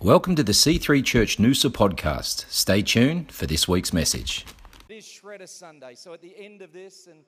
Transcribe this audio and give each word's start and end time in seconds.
Welcome 0.00 0.36
to 0.36 0.44
the 0.44 0.52
C3 0.52 1.04
Church 1.04 1.38
Noosa 1.38 1.70
podcast. 1.70 2.48
Stay 2.48 2.82
tuned 2.82 3.32
for 3.32 3.46
this 3.46 3.66
week's 3.66 3.92
message. 3.92 4.46
It 4.88 4.94
is 4.94 5.04
Shredder 5.04 5.48
Sunday. 5.48 5.96
So 5.96 6.12
at 6.12 6.22
the 6.22 6.36
end 6.38 6.62
of 6.62 6.72
this 6.72 7.08
and 7.08 7.24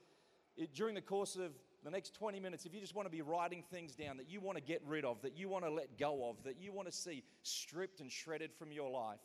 it, 0.56 0.72
during 0.72 0.94
the 0.94 1.00
course 1.00 1.34
of 1.34 1.50
the 1.82 1.90
next 1.90 2.14
20 2.14 2.38
minutes, 2.38 2.66
if 2.66 2.72
you 2.72 2.80
just 2.80 2.94
want 2.94 3.06
to 3.06 3.10
be 3.10 3.22
writing 3.22 3.64
things 3.72 3.96
down 3.96 4.16
that 4.18 4.30
you 4.30 4.40
want 4.40 4.56
to 4.56 4.62
get 4.62 4.82
rid 4.86 5.04
of, 5.04 5.20
that 5.22 5.36
you 5.36 5.48
want 5.48 5.64
to 5.64 5.70
let 5.70 5.98
go 5.98 6.30
of, 6.30 6.36
that 6.44 6.60
you 6.60 6.70
want 6.70 6.86
to 6.86 6.96
see 6.96 7.24
stripped 7.42 7.98
and 7.98 8.08
shredded 8.08 8.52
from 8.56 8.70
your 8.70 8.88
life. 8.88 9.18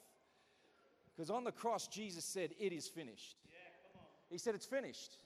Because 1.16 1.30
on 1.30 1.44
the 1.44 1.52
cross, 1.52 1.88
Jesus 1.88 2.26
said, 2.26 2.50
It 2.60 2.74
is 2.74 2.88
finished. 2.88 3.36
He 4.32 4.40
said, 4.40 4.56
It's 4.56 4.66
finished. 4.66 5.20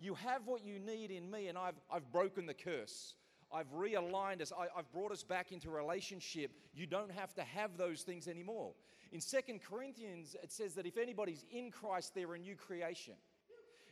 You 0.00 0.14
have 0.14 0.42
what 0.44 0.64
you 0.64 0.80
need 0.80 1.12
in 1.12 1.30
me, 1.30 1.46
and 1.46 1.56
I've, 1.56 1.76
I've 1.88 2.10
broken 2.10 2.46
the 2.46 2.54
curse. 2.54 3.14
I've 3.52 3.72
realigned 3.72 4.40
us. 4.40 4.52
I, 4.56 4.66
have 4.76 4.90
brought 4.92 5.12
us 5.12 5.22
back 5.22 5.52
into 5.52 5.70
relationship. 5.70 6.52
You 6.74 6.86
don't 6.86 7.10
have 7.10 7.34
to 7.34 7.42
have 7.42 7.76
those 7.76 8.02
things 8.02 8.28
anymore. 8.28 8.72
In 9.12 9.20
Second 9.20 9.60
Corinthians, 9.62 10.36
it 10.42 10.52
says 10.52 10.74
that 10.74 10.86
if 10.86 10.96
anybody's 10.96 11.44
in 11.50 11.70
Christ, 11.70 12.14
they're 12.14 12.34
a 12.34 12.38
new 12.38 12.54
creation. 12.54 13.14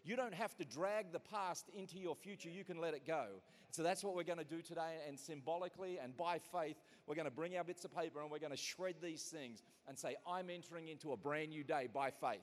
You 0.04 0.16
don't 0.16 0.34
have 0.34 0.56
to 0.56 0.64
drag 0.64 1.12
the 1.12 1.18
past 1.18 1.68
into 1.76 1.98
your 1.98 2.14
future, 2.14 2.48
you 2.48 2.64
can 2.64 2.80
let 2.80 2.94
it 2.94 3.06
go. 3.06 3.26
So 3.70 3.82
that's 3.82 4.02
what 4.02 4.14
we're 4.14 4.22
going 4.22 4.38
to 4.38 4.44
do 4.44 4.62
today. 4.62 4.94
And 5.06 5.18
symbolically 5.18 5.98
and 6.02 6.16
by 6.16 6.38
faith, 6.38 6.76
we're 7.06 7.14
going 7.14 7.26
to 7.26 7.30
bring 7.30 7.56
our 7.56 7.64
bits 7.64 7.84
of 7.84 7.94
paper 7.94 8.20
and 8.20 8.30
we're 8.30 8.38
going 8.38 8.52
to 8.52 8.56
shred 8.56 8.94
these 9.02 9.22
things 9.24 9.62
and 9.86 9.98
say, 9.98 10.16
I'm 10.26 10.48
entering 10.50 10.88
into 10.88 11.12
a 11.12 11.16
brand 11.16 11.50
new 11.50 11.64
day 11.64 11.88
by 11.92 12.10
faith. 12.10 12.40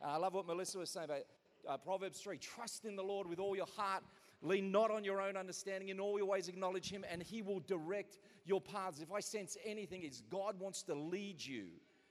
And 0.00 0.10
I 0.10 0.16
love 0.16 0.34
what 0.34 0.46
Melissa 0.46 0.78
was 0.78 0.90
saying 0.90 1.06
about 1.06 1.22
uh, 1.68 1.76
Proverbs 1.78 2.20
3 2.20 2.38
trust 2.38 2.84
in 2.84 2.96
the 2.96 3.02
Lord 3.02 3.26
with 3.26 3.38
all 3.38 3.56
your 3.56 3.66
heart 3.76 4.04
Lean 4.42 4.72
not 4.72 4.90
on 4.90 5.04
your 5.04 5.20
own 5.20 5.36
understanding. 5.36 5.88
In 5.90 6.00
all 6.00 6.18
your 6.18 6.26
ways, 6.26 6.48
acknowledge 6.48 6.90
Him, 6.90 7.04
and 7.08 7.22
He 7.22 7.42
will 7.42 7.60
direct 7.60 8.18
your 8.44 8.60
paths. 8.60 9.00
If 9.00 9.12
I 9.12 9.20
sense 9.20 9.56
anything, 9.64 10.02
it's 10.02 10.22
God 10.22 10.58
wants 10.58 10.82
to 10.84 10.94
lead 10.94 11.44
you 11.44 11.66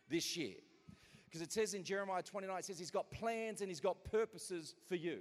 this 0.09 0.37
year. 0.37 0.55
Because 1.25 1.41
it 1.41 1.51
says 1.51 1.73
in 1.73 1.83
Jeremiah 1.83 2.23
29, 2.23 2.57
it 2.57 2.65
says 2.65 2.79
He's 2.79 2.91
got 2.91 3.11
plans 3.11 3.59
and 3.59 3.69
He's 3.69 3.81
got 3.81 4.03
purposes 4.05 4.75
for 4.87 4.95
you. 4.95 5.19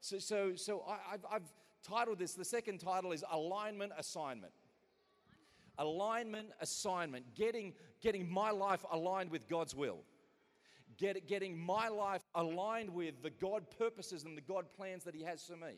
So, 0.00 0.18
so, 0.18 0.54
so 0.54 0.84
I, 0.88 1.12
have 1.12 1.26
I've 1.30 1.52
titled 1.82 2.20
this, 2.20 2.34
the 2.34 2.44
second 2.44 2.78
title 2.78 3.10
is 3.10 3.24
Alignment 3.30 3.92
Assignment. 3.98 4.52
Alignment 5.78 6.50
Assignment, 6.60 7.34
getting, 7.34 7.74
getting 8.00 8.30
my 8.30 8.50
life 8.50 8.84
aligned 8.92 9.30
with 9.30 9.48
God's 9.48 9.74
will. 9.74 9.98
Get, 10.96 11.28
getting 11.28 11.58
my 11.58 11.88
life 11.88 12.22
aligned 12.36 12.88
with 12.88 13.22
the 13.22 13.30
God 13.30 13.64
purposes 13.76 14.24
and 14.24 14.36
the 14.36 14.42
God 14.42 14.66
plans 14.76 15.02
that 15.04 15.14
He 15.14 15.22
has 15.24 15.42
for 15.44 15.56
me 15.56 15.74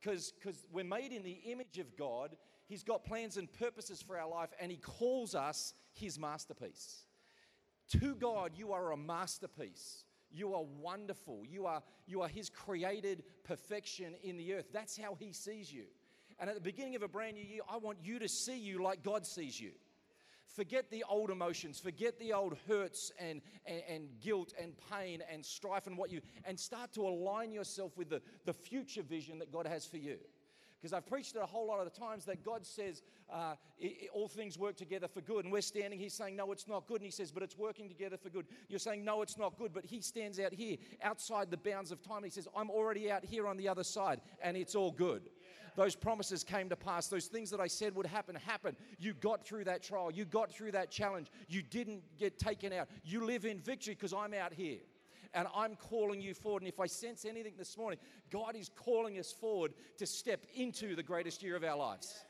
because 0.00 0.32
we're 0.72 0.84
made 0.84 1.12
in 1.12 1.22
the 1.22 1.40
image 1.46 1.78
of 1.78 1.96
God. 1.96 2.36
He's 2.66 2.82
got 2.82 3.04
plans 3.04 3.36
and 3.36 3.52
purposes 3.52 4.02
for 4.02 4.18
our 4.18 4.28
life, 4.28 4.50
and 4.60 4.70
He 4.70 4.78
calls 4.78 5.34
us 5.34 5.74
His 5.92 6.18
masterpiece. 6.18 7.04
To 8.00 8.14
God, 8.14 8.52
you 8.54 8.72
are 8.72 8.92
a 8.92 8.96
masterpiece. 8.96 10.04
You 10.30 10.54
are 10.54 10.62
wonderful. 10.62 11.42
You 11.46 11.66
are, 11.66 11.82
you 12.06 12.20
are 12.20 12.28
His 12.28 12.50
created 12.50 13.24
perfection 13.44 14.14
in 14.22 14.36
the 14.36 14.54
earth. 14.54 14.66
That's 14.72 14.98
how 14.98 15.16
He 15.18 15.32
sees 15.32 15.72
you. 15.72 15.84
And 16.38 16.48
at 16.48 16.54
the 16.54 16.60
beginning 16.60 16.94
of 16.94 17.02
a 17.02 17.08
brand 17.08 17.34
new 17.36 17.42
year, 17.42 17.62
I 17.68 17.78
want 17.78 17.98
you 18.02 18.18
to 18.18 18.28
see 18.28 18.58
you 18.58 18.82
like 18.82 19.02
God 19.02 19.26
sees 19.26 19.60
you. 19.60 19.72
Forget 20.54 20.90
the 20.90 21.04
old 21.08 21.30
emotions, 21.30 21.78
forget 21.78 22.18
the 22.18 22.32
old 22.32 22.56
hurts 22.66 23.12
and, 23.18 23.42
and, 23.66 23.82
and, 23.88 24.08
guilt 24.20 24.54
and 24.60 24.72
pain 24.90 25.22
and 25.30 25.44
strife 25.44 25.86
and 25.86 25.96
what 25.96 26.10
you, 26.10 26.20
and 26.44 26.58
start 26.58 26.92
to 26.94 27.02
align 27.02 27.52
yourself 27.52 27.96
with 27.96 28.08
the, 28.08 28.22
the 28.46 28.52
future 28.52 29.02
vision 29.02 29.38
that 29.38 29.52
God 29.52 29.66
has 29.66 29.86
for 29.86 29.98
you. 29.98 30.18
Because 30.80 30.92
I've 30.92 31.06
preached 31.06 31.34
it 31.34 31.42
a 31.42 31.46
whole 31.46 31.66
lot 31.66 31.80
of 31.80 31.92
the 31.92 31.98
times 31.98 32.24
that 32.26 32.44
God 32.44 32.64
says 32.64 33.02
uh, 33.32 33.54
it, 33.78 34.10
all 34.14 34.28
things 34.28 34.56
work 34.56 34.76
together 34.76 35.08
for 35.08 35.20
good. 35.20 35.44
And 35.44 35.52
we're 35.52 35.60
standing 35.60 35.98
here 35.98 36.08
saying, 36.08 36.36
no, 36.36 36.52
it's 36.52 36.68
not 36.68 36.86
good. 36.86 37.00
And 37.00 37.04
He 37.04 37.10
says, 37.10 37.32
but 37.32 37.42
it's 37.42 37.58
working 37.58 37.88
together 37.88 38.16
for 38.16 38.30
good. 38.30 38.46
You're 38.68 38.78
saying, 38.78 39.04
no, 39.04 39.22
it's 39.22 39.36
not 39.36 39.58
good. 39.58 39.72
But 39.72 39.84
He 39.84 40.00
stands 40.00 40.38
out 40.38 40.52
here 40.52 40.76
outside 41.02 41.50
the 41.50 41.56
bounds 41.56 41.90
of 41.90 42.00
time. 42.00 42.22
He 42.22 42.30
says, 42.30 42.46
I'm 42.56 42.70
already 42.70 43.10
out 43.10 43.24
here 43.24 43.48
on 43.48 43.56
the 43.56 43.68
other 43.68 43.82
side 43.82 44.20
and 44.40 44.56
it's 44.56 44.76
all 44.76 44.92
good. 44.92 45.22
Those 45.78 45.94
promises 45.94 46.42
came 46.42 46.68
to 46.70 46.76
pass. 46.76 47.06
Those 47.06 47.26
things 47.26 47.50
that 47.50 47.60
I 47.60 47.68
said 47.68 47.94
would 47.94 48.04
happen 48.04 48.34
happened. 48.34 48.76
You 48.98 49.14
got 49.14 49.46
through 49.46 49.62
that 49.66 49.80
trial. 49.80 50.10
You 50.10 50.24
got 50.24 50.50
through 50.50 50.72
that 50.72 50.90
challenge. 50.90 51.28
You 51.46 51.62
didn't 51.62 52.02
get 52.18 52.36
taken 52.36 52.72
out. 52.72 52.88
You 53.04 53.24
live 53.24 53.44
in 53.44 53.60
victory 53.60 53.94
because 53.94 54.12
I'm 54.12 54.34
out 54.34 54.52
here 54.52 54.80
and 55.34 55.46
I'm 55.54 55.76
calling 55.76 56.20
you 56.20 56.34
forward. 56.34 56.62
And 56.62 56.68
if 56.68 56.80
I 56.80 56.86
sense 56.86 57.24
anything 57.24 57.52
this 57.56 57.78
morning, 57.78 58.00
God 58.28 58.56
is 58.56 58.72
calling 58.74 59.20
us 59.20 59.30
forward 59.30 59.72
to 59.98 60.04
step 60.04 60.44
into 60.52 60.96
the 60.96 61.02
greatest 61.04 61.44
year 61.44 61.54
of 61.54 61.62
our 61.62 61.76
lives. 61.76 62.24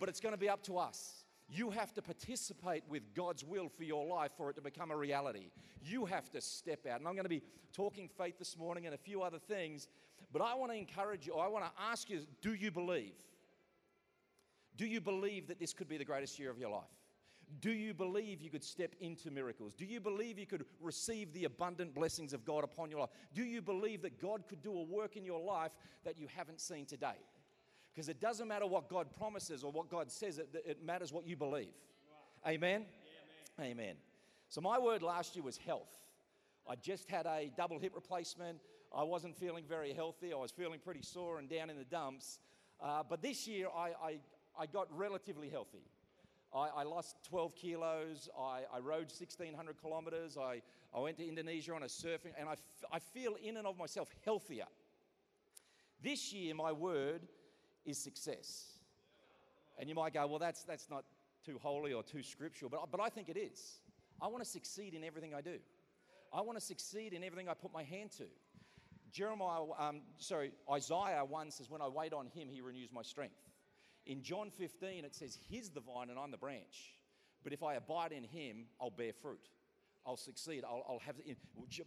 But 0.00 0.08
it's 0.08 0.20
going 0.20 0.32
to 0.32 0.40
be 0.40 0.48
up 0.48 0.62
to 0.62 0.78
us. 0.78 1.24
You 1.50 1.68
have 1.72 1.92
to 1.92 2.00
participate 2.00 2.84
with 2.88 3.02
God's 3.14 3.44
will 3.44 3.68
for 3.68 3.84
your 3.84 4.06
life 4.06 4.30
for 4.34 4.48
it 4.48 4.54
to 4.54 4.62
become 4.62 4.90
a 4.90 4.96
reality. 4.96 5.50
You 5.84 6.06
have 6.06 6.30
to 6.30 6.40
step 6.40 6.86
out. 6.86 7.00
And 7.00 7.06
I'm 7.06 7.16
going 7.16 7.24
to 7.24 7.28
be 7.28 7.42
talking 7.74 8.08
faith 8.08 8.38
this 8.38 8.56
morning 8.56 8.86
and 8.86 8.94
a 8.94 8.98
few 8.98 9.20
other 9.20 9.38
things 9.38 9.88
but 10.32 10.42
I 10.42 10.54
want 10.54 10.72
to 10.72 10.78
encourage 10.78 11.26
you, 11.26 11.34
I 11.34 11.48
want 11.48 11.64
to 11.64 11.70
ask 11.80 12.08
you 12.08 12.20
do 12.40 12.54
you 12.54 12.70
believe? 12.70 13.14
Do 14.76 14.86
you 14.86 15.00
believe 15.00 15.48
that 15.48 15.60
this 15.60 15.72
could 15.72 15.88
be 15.88 15.98
the 15.98 16.04
greatest 16.04 16.38
year 16.38 16.50
of 16.50 16.58
your 16.58 16.70
life? 16.70 16.84
Do 17.60 17.70
you 17.70 17.92
believe 17.92 18.40
you 18.40 18.48
could 18.48 18.64
step 18.64 18.94
into 19.00 19.30
miracles? 19.30 19.74
Do 19.74 19.84
you 19.84 20.00
believe 20.00 20.38
you 20.38 20.46
could 20.46 20.64
receive 20.80 21.32
the 21.34 21.44
abundant 21.44 21.94
blessings 21.94 22.32
of 22.32 22.44
God 22.46 22.64
upon 22.64 22.90
your 22.90 23.00
life? 23.00 23.10
Do 23.34 23.42
you 23.42 23.60
believe 23.60 24.00
that 24.02 24.20
God 24.20 24.44
could 24.48 24.62
do 24.62 24.72
a 24.72 24.82
work 24.82 25.16
in 25.16 25.24
your 25.24 25.40
life 25.40 25.72
that 26.04 26.18
you 26.18 26.26
haven't 26.34 26.60
seen 26.60 26.86
today? 26.86 27.18
Because 27.92 28.08
it 28.08 28.20
doesn't 28.20 28.48
matter 28.48 28.66
what 28.66 28.88
God 28.88 29.08
promises 29.18 29.62
or 29.62 29.70
what 29.70 29.90
God 29.90 30.10
says, 30.10 30.38
it, 30.38 30.48
it 30.64 30.82
matters 30.82 31.12
what 31.12 31.26
you 31.26 31.36
believe. 31.36 31.74
Amen? 32.46 32.86
Yeah, 33.58 33.64
amen? 33.64 33.72
Amen. 33.72 33.94
So, 34.48 34.62
my 34.62 34.78
word 34.78 35.02
last 35.02 35.36
year 35.36 35.44
was 35.44 35.58
health. 35.58 35.90
I 36.68 36.76
just 36.76 37.08
had 37.10 37.26
a 37.26 37.50
double 37.56 37.78
hip 37.78 37.92
replacement. 37.94 38.58
I 38.94 39.02
wasn't 39.04 39.36
feeling 39.36 39.64
very 39.66 39.92
healthy. 39.92 40.32
I 40.32 40.36
was 40.36 40.50
feeling 40.50 40.78
pretty 40.78 41.02
sore 41.02 41.38
and 41.38 41.48
down 41.48 41.70
in 41.70 41.78
the 41.78 41.84
dumps. 41.84 42.38
Uh, 42.80 43.02
but 43.08 43.22
this 43.22 43.46
year, 43.46 43.68
I, 43.74 43.92
I, 44.02 44.16
I 44.58 44.66
got 44.66 44.86
relatively 44.96 45.48
healthy. 45.48 45.84
I, 46.54 46.68
I 46.68 46.82
lost 46.82 47.16
12 47.28 47.54
kilos. 47.54 48.28
I, 48.38 48.62
I, 48.72 48.80
rode 48.80 49.10
1,600 49.10 49.80
kilometers. 49.80 50.36
I, 50.36 50.60
I 50.94 51.00
went 51.00 51.16
to 51.18 51.26
Indonesia 51.26 51.74
on 51.74 51.82
a 51.82 51.86
surfing, 51.86 52.32
and 52.38 52.48
I, 52.48 52.52
f- 52.52 52.84
I 52.92 52.98
feel 52.98 53.36
in 53.42 53.56
and 53.56 53.66
of 53.66 53.78
myself 53.78 54.10
healthier. 54.24 54.66
This 56.02 56.32
year, 56.32 56.54
my 56.54 56.72
word 56.72 57.22
is 57.86 57.96
success. 57.96 58.78
And 59.78 59.88
you 59.88 59.94
might 59.94 60.12
go, 60.12 60.26
well, 60.26 60.38
that's, 60.38 60.64
that's 60.64 60.90
not 60.90 61.04
too 61.46 61.58
holy 61.62 61.92
or 61.92 62.02
too 62.02 62.22
scriptural, 62.22 62.70
but, 62.70 62.90
but 62.90 63.00
I 63.00 63.08
think 63.08 63.28
it 63.28 63.38
is. 63.38 63.80
I 64.20 64.26
want 64.26 64.44
to 64.44 64.48
succeed 64.48 64.94
in 64.94 65.02
everything 65.02 65.34
I 65.34 65.40
do. 65.40 65.58
I 66.32 66.40
want 66.42 66.58
to 66.58 66.64
succeed 66.64 67.12
in 67.12 67.24
everything 67.24 67.48
I 67.48 67.54
put 67.54 67.72
my 67.72 67.82
hand 67.82 68.10
to. 68.18 68.24
Jeremiah, 69.12 69.62
um, 69.78 70.00
sorry, 70.18 70.52
Isaiah 70.70 71.24
1 71.24 71.50
says, 71.50 71.70
When 71.70 71.82
I 71.82 71.88
wait 71.88 72.12
on 72.12 72.26
him, 72.26 72.48
he 72.48 72.60
renews 72.60 72.90
my 72.92 73.02
strength. 73.02 73.36
In 74.06 74.22
John 74.22 74.50
15, 74.50 75.04
it 75.04 75.14
says, 75.14 75.38
He's 75.48 75.70
the 75.70 75.80
vine 75.80 76.10
and 76.10 76.18
I'm 76.18 76.30
the 76.30 76.38
branch. 76.38 76.96
But 77.44 77.52
if 77.52 77.62
I 77.62 77.74
abide 77.74 78.12
in 78.12 78.24
him, 78.24 78.66
I'll 78.80 78.90
bear 78.90 79.12
fruit. 79.12 79.48
I'll 80.06 80.16
succeed. 80.16 80.64
I'll, 80.64 80.84
I'll 80.88 81.00
have. 81.00 81.16
In, 81.26 81.36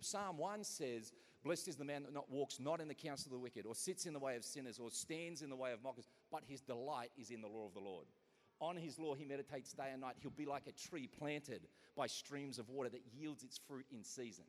Psalm 0.01 0.37
1 0.37 0.63
says, 0.63 1.13
Blessed 1.43 1.67
is 1.67 1.75
the 1.75 1.85
man 1.85 2.03
that 2.03 2.13
not 2.13 2.29
walks 2.29 2.59
not 2.59 2.79
in 2.79 2.87
the 2.87 2.93
counsel 2.93 3.29
of 3.29 3.33
the 3.33 3.39
wicked, 3.39 3.65
or 3.65 3.75
sits 3.75 4.05
in 4.05 4.13
the 4.13 4.19
way 4.19 4.35
of 4.35 4.43
sinners, 4.43 4.79
or 4.79 4.89
stands 4.91 5.41
in 5.41 5.49
the 5.49 5.55
way 5.55 5.73
of 5.73 5.83
mockers, 5.83 6.07
but 6.31 6.43
his 6.47 6.61
delight 6.61 7.11
is 7.19 7.29
in 7.31 7.41
the 7.41 7.47
law 7.47 7.67
of 7.67 7.73
the 7.73 7.79
Lord. 7.79 8.05
On 8.61 8.77
his 8.77 8.97
law 8.97 9.15
he 9.15 9.25
meditates 9.25 9.73
day 9.73 9.89
and 9.91 10.01
night. 10.01 10.15
He'll 10.21 10.31
be 10.31 10.45
like 10.45 10.67
a 10.67 10.71
tree 10.71 11.07
planted 11.07 11.67
by 11.95 12.07
streams 12.07 12.57
of 12.57 12.69
water 12.69 12.89
that 12.89 13.01
yields 13.13 13.43
its 13.43 13.59
fruit 13.67 13.85
in 13.91 14.03
season. 14.03 14.45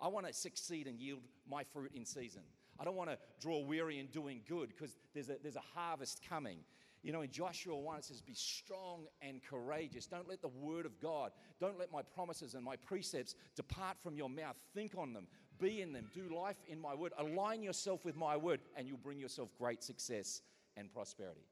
I 0.00 0.08
want 0.08 0.26
to 0.26 0.32
succeed 0.32 0.86
and 0.86 0.98
yield 0.98 1.20
my 1.48 1.64
fruit 1.64 1.92
in 1.94 2.04
season. 2.04 2.42
I 2.78 2.84
don't 2.84 2.96
want 2.96 3.10
to 3.10 3.18
draw 3.40 3.64
weary 3.64 3.98
in 3.98 4.06
doing 4.06 4.40
good 4.48 4.68
because 4.68 4.96
there's 5.14 5.30
a, 5.30 5.36
there's 5.42 5.56
a 5.56 5.62
harvest 5.74 6.20
coming. 6.28 6.58
You 7.02 7.12
know, 7.12 7.20
in 7.20 7.30
Joshua 7.30 7.76
1, 7.76 7.98
it 7.98 8.04
says, 8.04 8.22
Be 8.22 8.34
strong 8.34 9.04
and 9.20 9.42
courageous. 9.42 10.06
Don't 10.06 10.28
let 10.28 10.40
the 10.40 10.48
word 10.48 10.86
of 10.86 10.98
God, 11.00 11.32
don't 11.60 11.78
let 11.78 11.92
my 11.92 12.02
promises 12.02 12.54
and 12.54 12.64
my 12.64 12.76
precepts 12.76 13.34
depart 13.54 13.98
from 14.02 14.16
your 14.16 14.30
mouth. 14.30 14.56
Think 14.74 14.92
on 14.96 15.12
them, 15.12 15.26
be 15.60 15.82
in 15.82 15.92
them, 15.92 16.08
do 16.14 16.34
life 16.34 16.56
in 16.66 16.80
my 16.80 16.94
word. 16.94 17.12
Align 17.18 17.62
yourself 17.62 18.04
with 18.04 18.16
my 18.16 18.36
word, 18.36 18.60
and 18.76 18.88
you'll 18.88 18.96
bring 18.96 19.20
yourself 19.20 19.50
great 19.58 19.82
success 19.82 20.40
and 20.76 20.92
prosperity. 20.92 21.46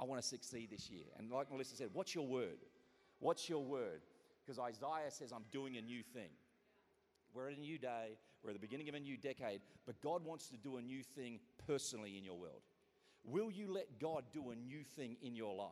I 0.00 0.04
want 0.04 0.22
to 0.22 0.26
succeed 0.26 0.70
this 0.70 0.88
year. 0.88 1.04
And 1.18 1.30
like 1.30 1.50
Melissa 1.50 1.76
said, 1.76 1.90
what's 1.92 2.14
your 2.14 2.26
word? 2.26 2.58
What's 3.18 3.48
your 3.48 3.64
word? 3.64 4.02
Because 4.44 4.58
Isaiah 4.58 5.10
says, 5.10 5.32
I'm 5.32 5.44
doing 5.52 5.76
a 5.76 5.82
new 5.82 6.02
thing. 6.02 6.30
We're 7.34 7.48
at 7.48 7.56
a 7.56 7.60
new 7.60 7.78
day, 7.78 8.18
we're 8.42 8.50
at 8.50 8.56
the 8.56 8.60
beginning 8.60 8.88
of 8.88 8.94
a 8.94 9.00
new 9.00 9.16
decade, 9.16 9.60
but 9.86 10.00
God 10.00 10.24
wants 10.24 10.48
to 10.48 10.56
do 10.56 10.76
a 10.76 10.82
new 10.82 11.02
thing 11.02 11.40
personally 11.66 12.18
in 12.18 12.24
your 12.24 12.36
world. 12.36 12.62
Will 13.24 13.50
you 13.50 13.72
let 13.72 14.00
God 14.00 14.24
do 14.32 14.50
a 14.50 14.56
new 14.56 14.82
thing 14.82 15.16
in 15.22 15.34
your 15.34 15.54
life? 15.54 15.70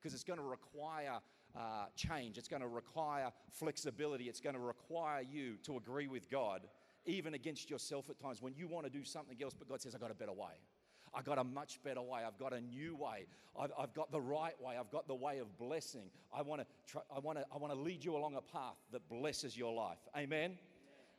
Because 0.00 0.14
it's 0.14 0.24
going 0.24 0.38
to 0.38 0.44
require 0.44 1.20
uh, 1.56 1.86
change, 1.96 2.38
it's 2.38 2.48
going 2.48 2.62
to 2.62 2.68
require 2.68 3.30
flexibility, 3.50 4.24
it's 4.24 4.40
going 4.40 4.54
to 4.54 4.60
require 4.60 5.22
you 5.22 5.56
to 5.64 5.76
agree 5.76 6.08
with 6.08 6.28
God, 6.30 6.62
even 7.06 7.34
against 7.34 7.70
yourself 7.70 8.10
at 8.10 8.18
times 8.18 8.42
when 8.42 8.54
you 8.54 8.66
want 8.66 8.84
to 8.84 8.90
do 8.90 9.04
something 9.04 9.36
else, 9.42 9.54
but 9.58 9.68
God 9.68 9.80
says, 9.80 9.94
I've 9.94 10.00
got 10.00 10.10
a 10.10 10.14
better 10.14 10.32
way. 10.32 10.54
I 11.14 11.20
got 11.20 11.38
a 11.38 11.44
much 11.44 11.82
better 11.84 12.00
way. 12.00 12.22
I've 12.26 12.38
got 12.38 12.54
a 12.54 12.60
new 12.60 12.96
way. 12.96 13.26
I've, 13.58 13.70
I've 13.78 13.92
got 13.92 14.10
the 14.10 14.20
right 14.20 14.58
way. 14.62 14.76
I've 14.78 14.90
got 14.90 15.06
the 15.06 15.14
way 15.14 15.38
of 15.38 15.58
blessing. 15.58 16.10
I 16.34 16.40
want 16.40 16.62
to 16.62 17.02
I 17.14 17.18
want 17.18 17.38
to 17.38 17.44
I 17.52 17.58
want 17.58 17.72
to 17.72 17.78
lead 17.78 18.02
you 18.02 18.16
along 18.16 18.36
a 18.36 18.40
path 18.40 18.76
that 18.92 19.06
blesses 19.10 19.54
your 19.54 19.74
life. 19.74 19.98
Amen. 20.16 20.56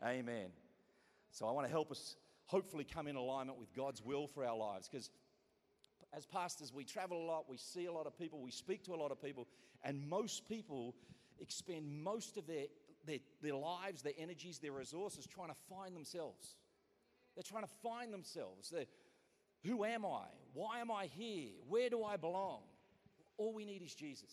Amen. 0.06 0.50
So 1.32 1.48
I 1.48 1.52
want 1.52 1.66
to 1.66 1.72
help 1.72 1.92
us 1.92 2.16
hopefully 2.46 2.84
come 2.84 3.08
in 3.08 3.16
alignment 3.16 3.58
with 3.58 3.74
God's 3.74 4.02
will 4.02 4.28
for 4.28 4.46
our 4.46 4.58
lives 4.58 4.90
because 4.90 5.10
as 6.16 6.26
pastors, 6.26 6.72
we 6.74 6.84
travel 6.84 7.24
a 7.24 7.26
lot, 7.26 7.50
we 7.50 7.58
see 7.58 7.86
a 7.86 7.92
lot 7.92 8.06
of 8.06 8.18
people, 8.18 8.40
we 8.42 8.52
speak 8.52 8.84
to 8.84 8.94
a 8.94 8.96
lot 8.96 9.12
of 9.12 9.22
people, 9.22 9.48
and 9.84 10.08
most 10.08 10.48
people 10.48 10.96
expend 11.40 12.04
most 12.04 12.38
of 12.38 12.46
their, 12.46 12.66
their, 13.06 13.18
their 13.42 13.56
lives, 13.56 14.04
their 14.04 14.14
energies, 14.20 14.60
their 14.60 14.74
resources 14.74 15.26
trying 15.26 15.50
to 15.50 15.56
find 15.70 15.96
themselves. 15.96 16.56
They're 17.36 17.44
trying 17.44 17.64
to 17.64 17.74
find 17.82 18.14
themselves. 18.14 18.70
They're, 18.70 18.86
who 19.66 19.84
am 19.86 20.06
I? 20.06 20.26
Why 20.54 20.82
am 20.82 20.92
I 20.92 21.08
here? 21.08 21.50
Where 21.68 21.90
do 21.90 22.04
I 22.04 22.18
belong? 22.18 22.62
All 23.38 23.54
we 23.54 23.66
need 23.66 23.82
is 23.82 23.96
Jesus. 23.96 24.32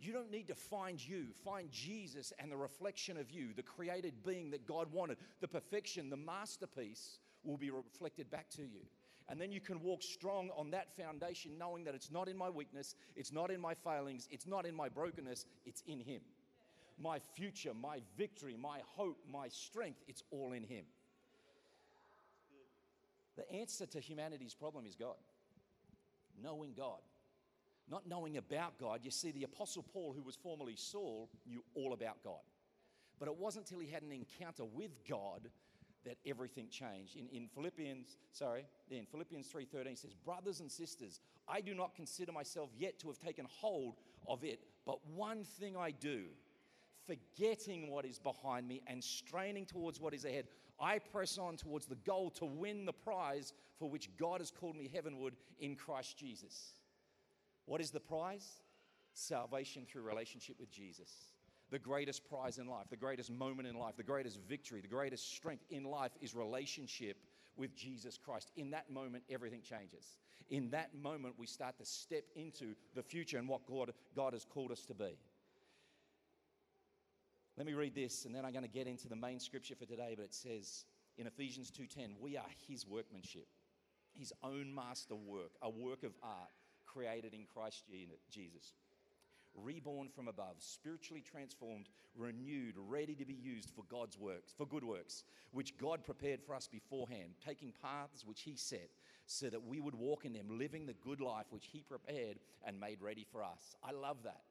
You 0.00 0.12
don't 0.12 0.30
need 0.30 0.48
to 0.48 0.54
find 0.54 1.04
you. 1.04 1.26
Find 1.44 1.70
Jesus 1.72 2.32
and 2.38 2.52
the 2.52 2.56
reflection 2.56 3.16
of 3.16 3.30
you, 3.30 3.48
the 3.54 3.62
created 3.62 4.14
being 4.24 4.50
that 4.52 4.66
God 4.66 4.92
wanted, 4.92 5.18
the 5.40 5.48
perfection, 5.48 6.08
the 6.08 6.16
masterpiece 6.16 7.18
will 7.42 7.56
be 7.56 7.70
reflected 7.70 8.30
back 8.30 8.48
to 8.50 8.62
you. 8.62 8.86
And 9.28 9.40
then 9.40 9.52
you 9.52 9.60
can 9.60 9.82
walk 9.82 10.02
strong 10.02 10.50
on 10.56 10.70
that 10.70 10.96
foundation, 10.96 11.58
knowing 11.58 11.84
that 11.84 11.94
it's 11.94 12.10
not 12.10 12.28
in 12.28 12.36
my 12.36 12.48
weakness, 12.48 12.94
it's 13.14 13.32
not 13.32 13.50
in 13.50 13.60
my 13.60 13.74
failings, 13.74 14.26
it's 14.30 14.46
not 14.46 14.64
in 14.64 14.74
my 14.74 14.88
brokenness, 14.88 15.44
it's 15.66 15.82
in 15.86 16.00
Him. 16.00 16.20
My 16.98 17.18
future, 17.34 17.72
my 17.74 18.00
victory, 18.16 18.56
my 18.58 18.80
hope, 18.96 19.18
my 19.30 19.48
strength, 19.48 20.02
it's 20.08 20.22
all 20.30 20.52
in 20.52 20.62
Him. 20.62 20.84
The 23.36 23.50
answer 23.52 23.86
to 23.86 24.00
humanity's 24.00 24.54
problem 24.54 24.86
is 24.86 24.96
God. 24.96 25.16
Knowing 26.42 26.72
God. 26.76 27.00
Not 27.90 28.06
knowing 28.08 28.36
about 28.36 28.78
God. 28.78 29.00
You 29.02 29.10
see, 29.10 29.30
the 29.30 29.44
Apostle 29.44 29.82
Paul, 29.82 30.12
who 30.14 30.22
was 30.22 30.36
formerly 30.36 30.76
Saul, 30.76 31.30
knew 31.46 31.64
all 31.74 31.92
about 31.92 32.22
God. 32.22 32.42
But 33.18 33.28
it 33.28 33.36
wasn't 33.36 33.66
until 33.66 33.80
he 33.80 33.90
had 33.90 34.02
an 34.02 34.12
encounter 34.12 34.64
with 34.64 34.90
God 35.08 35.48
that 36.04 36.16
everything 36.26 36.68
changed. 36.68 37.16
In, 37.16 37.28
in 37.28 37.48
Philippians, 37.48 38.16
sorry, 38.32 38.64
in 38.90 39.04
Philippians 39.06 39.48
3.13 39.48 39.98
says, 39.98 40.14
Brothers 40.14 40.60
and 40.60 40.70
sisters, 40.70 41.20
I 41.48 41.60
do 41.60 41.74
not 41.74 41.94
consider 41.94 42.32
myself 42.32 42.70
yet 42.78 42.98
to 43.00 43.08
have 43.08 43.18
taken 43.18 43.46
hold 43.50 43.96
of 44.26 44.44
it, 44.44 44.60
but 44.86 45.04
one 45.06 45.44
thing 45.44 45.76
I 45.76 45.90
do, 45.90 46.24
forgetting 47.06 47.90
what 47.90 48.04
is 48.04 48.18
behind 48.18 48.68
me 48.68 48.82
and 48.86 49.02
straining 49.02 49.66
towards 49.66 50.00
what 50.00 50.14
is 50.14 50.24
ahead, 50.24 50.46
I 50.80 50.98
press 50.98 51.38
on 51.38 51.56
towards 51.56 51.86
the 51.86 51.96
goal 51.96 52.30
to 52.32 52.44
win 52.44 52.84
the 52.84 52.92
prize 52.92 53.52
for 53.78 53.90
which 53.90 54.10
God 54.16 54.40
has 54.40 54.50
called 54.50 54.76
me 54.76 54.90
heavenward 54.92 55.34
in 55.58 55.74
Christ 55.74 56.16
Jesus. 56.16 56.74
What 57.68 57.80
is 57.80 57.90
the 57.90 58.00
prize? 58.00 58.46
Salvation 59.12 59.86
through 59.86 60.02
relationship 60.02 60.56
with 60.58 60.70
Jesus 60.70 61.10
the 61.70 61.78
greatest 61.78 62.28
prize 62.28 62.58
in 62.58 62.66
life, 62.66 62.86
the 62.88 62.96
greatest 62.96 63.30
moment 63.30 63.68
in 63.68 63.74
life, 63.74 63.96
the 63.96 64.02
greatest 64.02 64.38
victory, 64.48 64.80
the 64.80 64.88
greatest 64.88 65.30
strength 65.30 65.64
in 65.70 65.84
life 65.84 66.12
is 66.20 66.34
relationship 66.34 67.18
with 67.56 67.74
Jesus 67.76 68.16
Christ. 68.16 68.50
In 68.56 68.70
that 68.70 68.90
moment, 68.90 69.24
everything 69.28 69.60
changes. 69.60 70.16
In 70.50 70.70
that 70.70 70.94
moment, 70.94 71.34
we 71.36 71.46
start 71.46 71.76
to 71.78 71.84
step 71.84 72.24
into 72.34 72.74
the 72.94 73.02
future 73.02 73.36
and 73.36 73.48
what 73.48 73.66
God, 73.66 73.92
God 74.16 74.32
has 74.32 74.44
called 74.44 74.72
us 74.72 74.86
to 74.86 74.94
be. 74.94 75.18
Let 77.56 77.66
me 77.66 77.74
read 77.74 77.94
this 77.94 78.24
and 78.24 78.34
then 78.34 78.44
I'm 78.44 78.52
going 78.52 78.64
to 78.64 78.70
get 78.70 78.86
into 78.86 79.08
the 79.08 79.16
main 79.16 79.40
scripture 79.40 79.74
for 79.74 79.84
today, 79.84 80.14
but 80.16 80.24
it 80.24 80.34
says 80.34 80.84
in 81.18 81.26
Ephesians 81.26 81.70
2:10, 81.70 82.18
we 82.20 82.36
are 82.36 82.46
his 82.68 82.86
workmanship, 82.86 83.48
his 84.14 84.32
own 84.42 84.72
master 84.72 85.16
work, 85.16 85.50
a 85.60 85.68
work 85.68 86.04
of 86.04 86.12
art 86.22 86.50
created 86.92 87.34
in 87.34 87.44
Christ 87.44 87.84
Jesus 88.30 88.72
reborn 89.62 90.08
from 90.08 90.28
above, 90.28 90.56
spiritually 90.58 91.22
transformed, 91.22 91.88
renewed, 92.16 92.74
ready 92.76 93.14
to 93.14 93.24
be 93.24 93.34
used 93.34 93.70
for 93.70 93.84
God's 93.90 94.18
works, 94.18 94.52
for 94.56 94.66
good 94.66 94.84
works, 94.84 95.24
which 95.52 95.76
God 95.78 96.04
prepared 96.04 96.42
for 96.42 96.54
us 96.54 96.68
beforehand, 96.68 97.34
taking 97.44 97.72
paths 97.82 98.24
which 98.24 98.42
He 98.42 98.56
set, 98.56 98.90
so 99.26 99.48
that 99.50 99.66
we 99.66 99.80
would 99.80 99.94
walk 99.94 100.24
in 100.24 100.32
them, 100.32 100.58
living 100.58 100.86
the 100.86 100.94
good 100.94 101.20
life 101.20 101.46
which 101.50 101.68
He 101.72 101.82
prepared 101.82 102.38
and 102.64 102.80
made 102.80 103.00
ready 103.00 103.26
for 103.30 103.42
us. 103.42 103.76
I 103.82 103.92
love 103.92 104.22
that. 104.24 104.42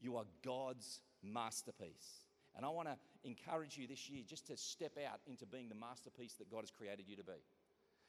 You 0.00 0.16
are 0.16 0.24
God's 0.44 1.00
masterpiece. 1.22 2.26
And 2.56 2.66
I 2.66 2.68
want 2.68 2.88
to 2.88 2.96
encourage 3.24 3.78
you 3.78 3.86
this 3.86 4.10
year 4.10 4.22
just 4.26 4.46
to 4.48 4.56
step 4.56 4.98
out 5.10 5.20
into 5.26 5.46
being 5.46 5.68
the 5.68 5.74
masterpiece 5.74 6.34
that 6.34 6.50
God 6.50 6.60
has 6.60 6.70
created 6.70 7.06
you 7.08 7.16
to 7.16 7.24
be. 7.24 7.40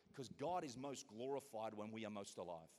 Because 0.10 0.30
God 0.40 0.64
is 0.64 0.78
most 0.78 1.08
glorified 1.08 1.74
when 1.76 1.92
we 1.92 2.06
are 2.06 2.10
most 2.10 2.38
alive. 2.38 2.70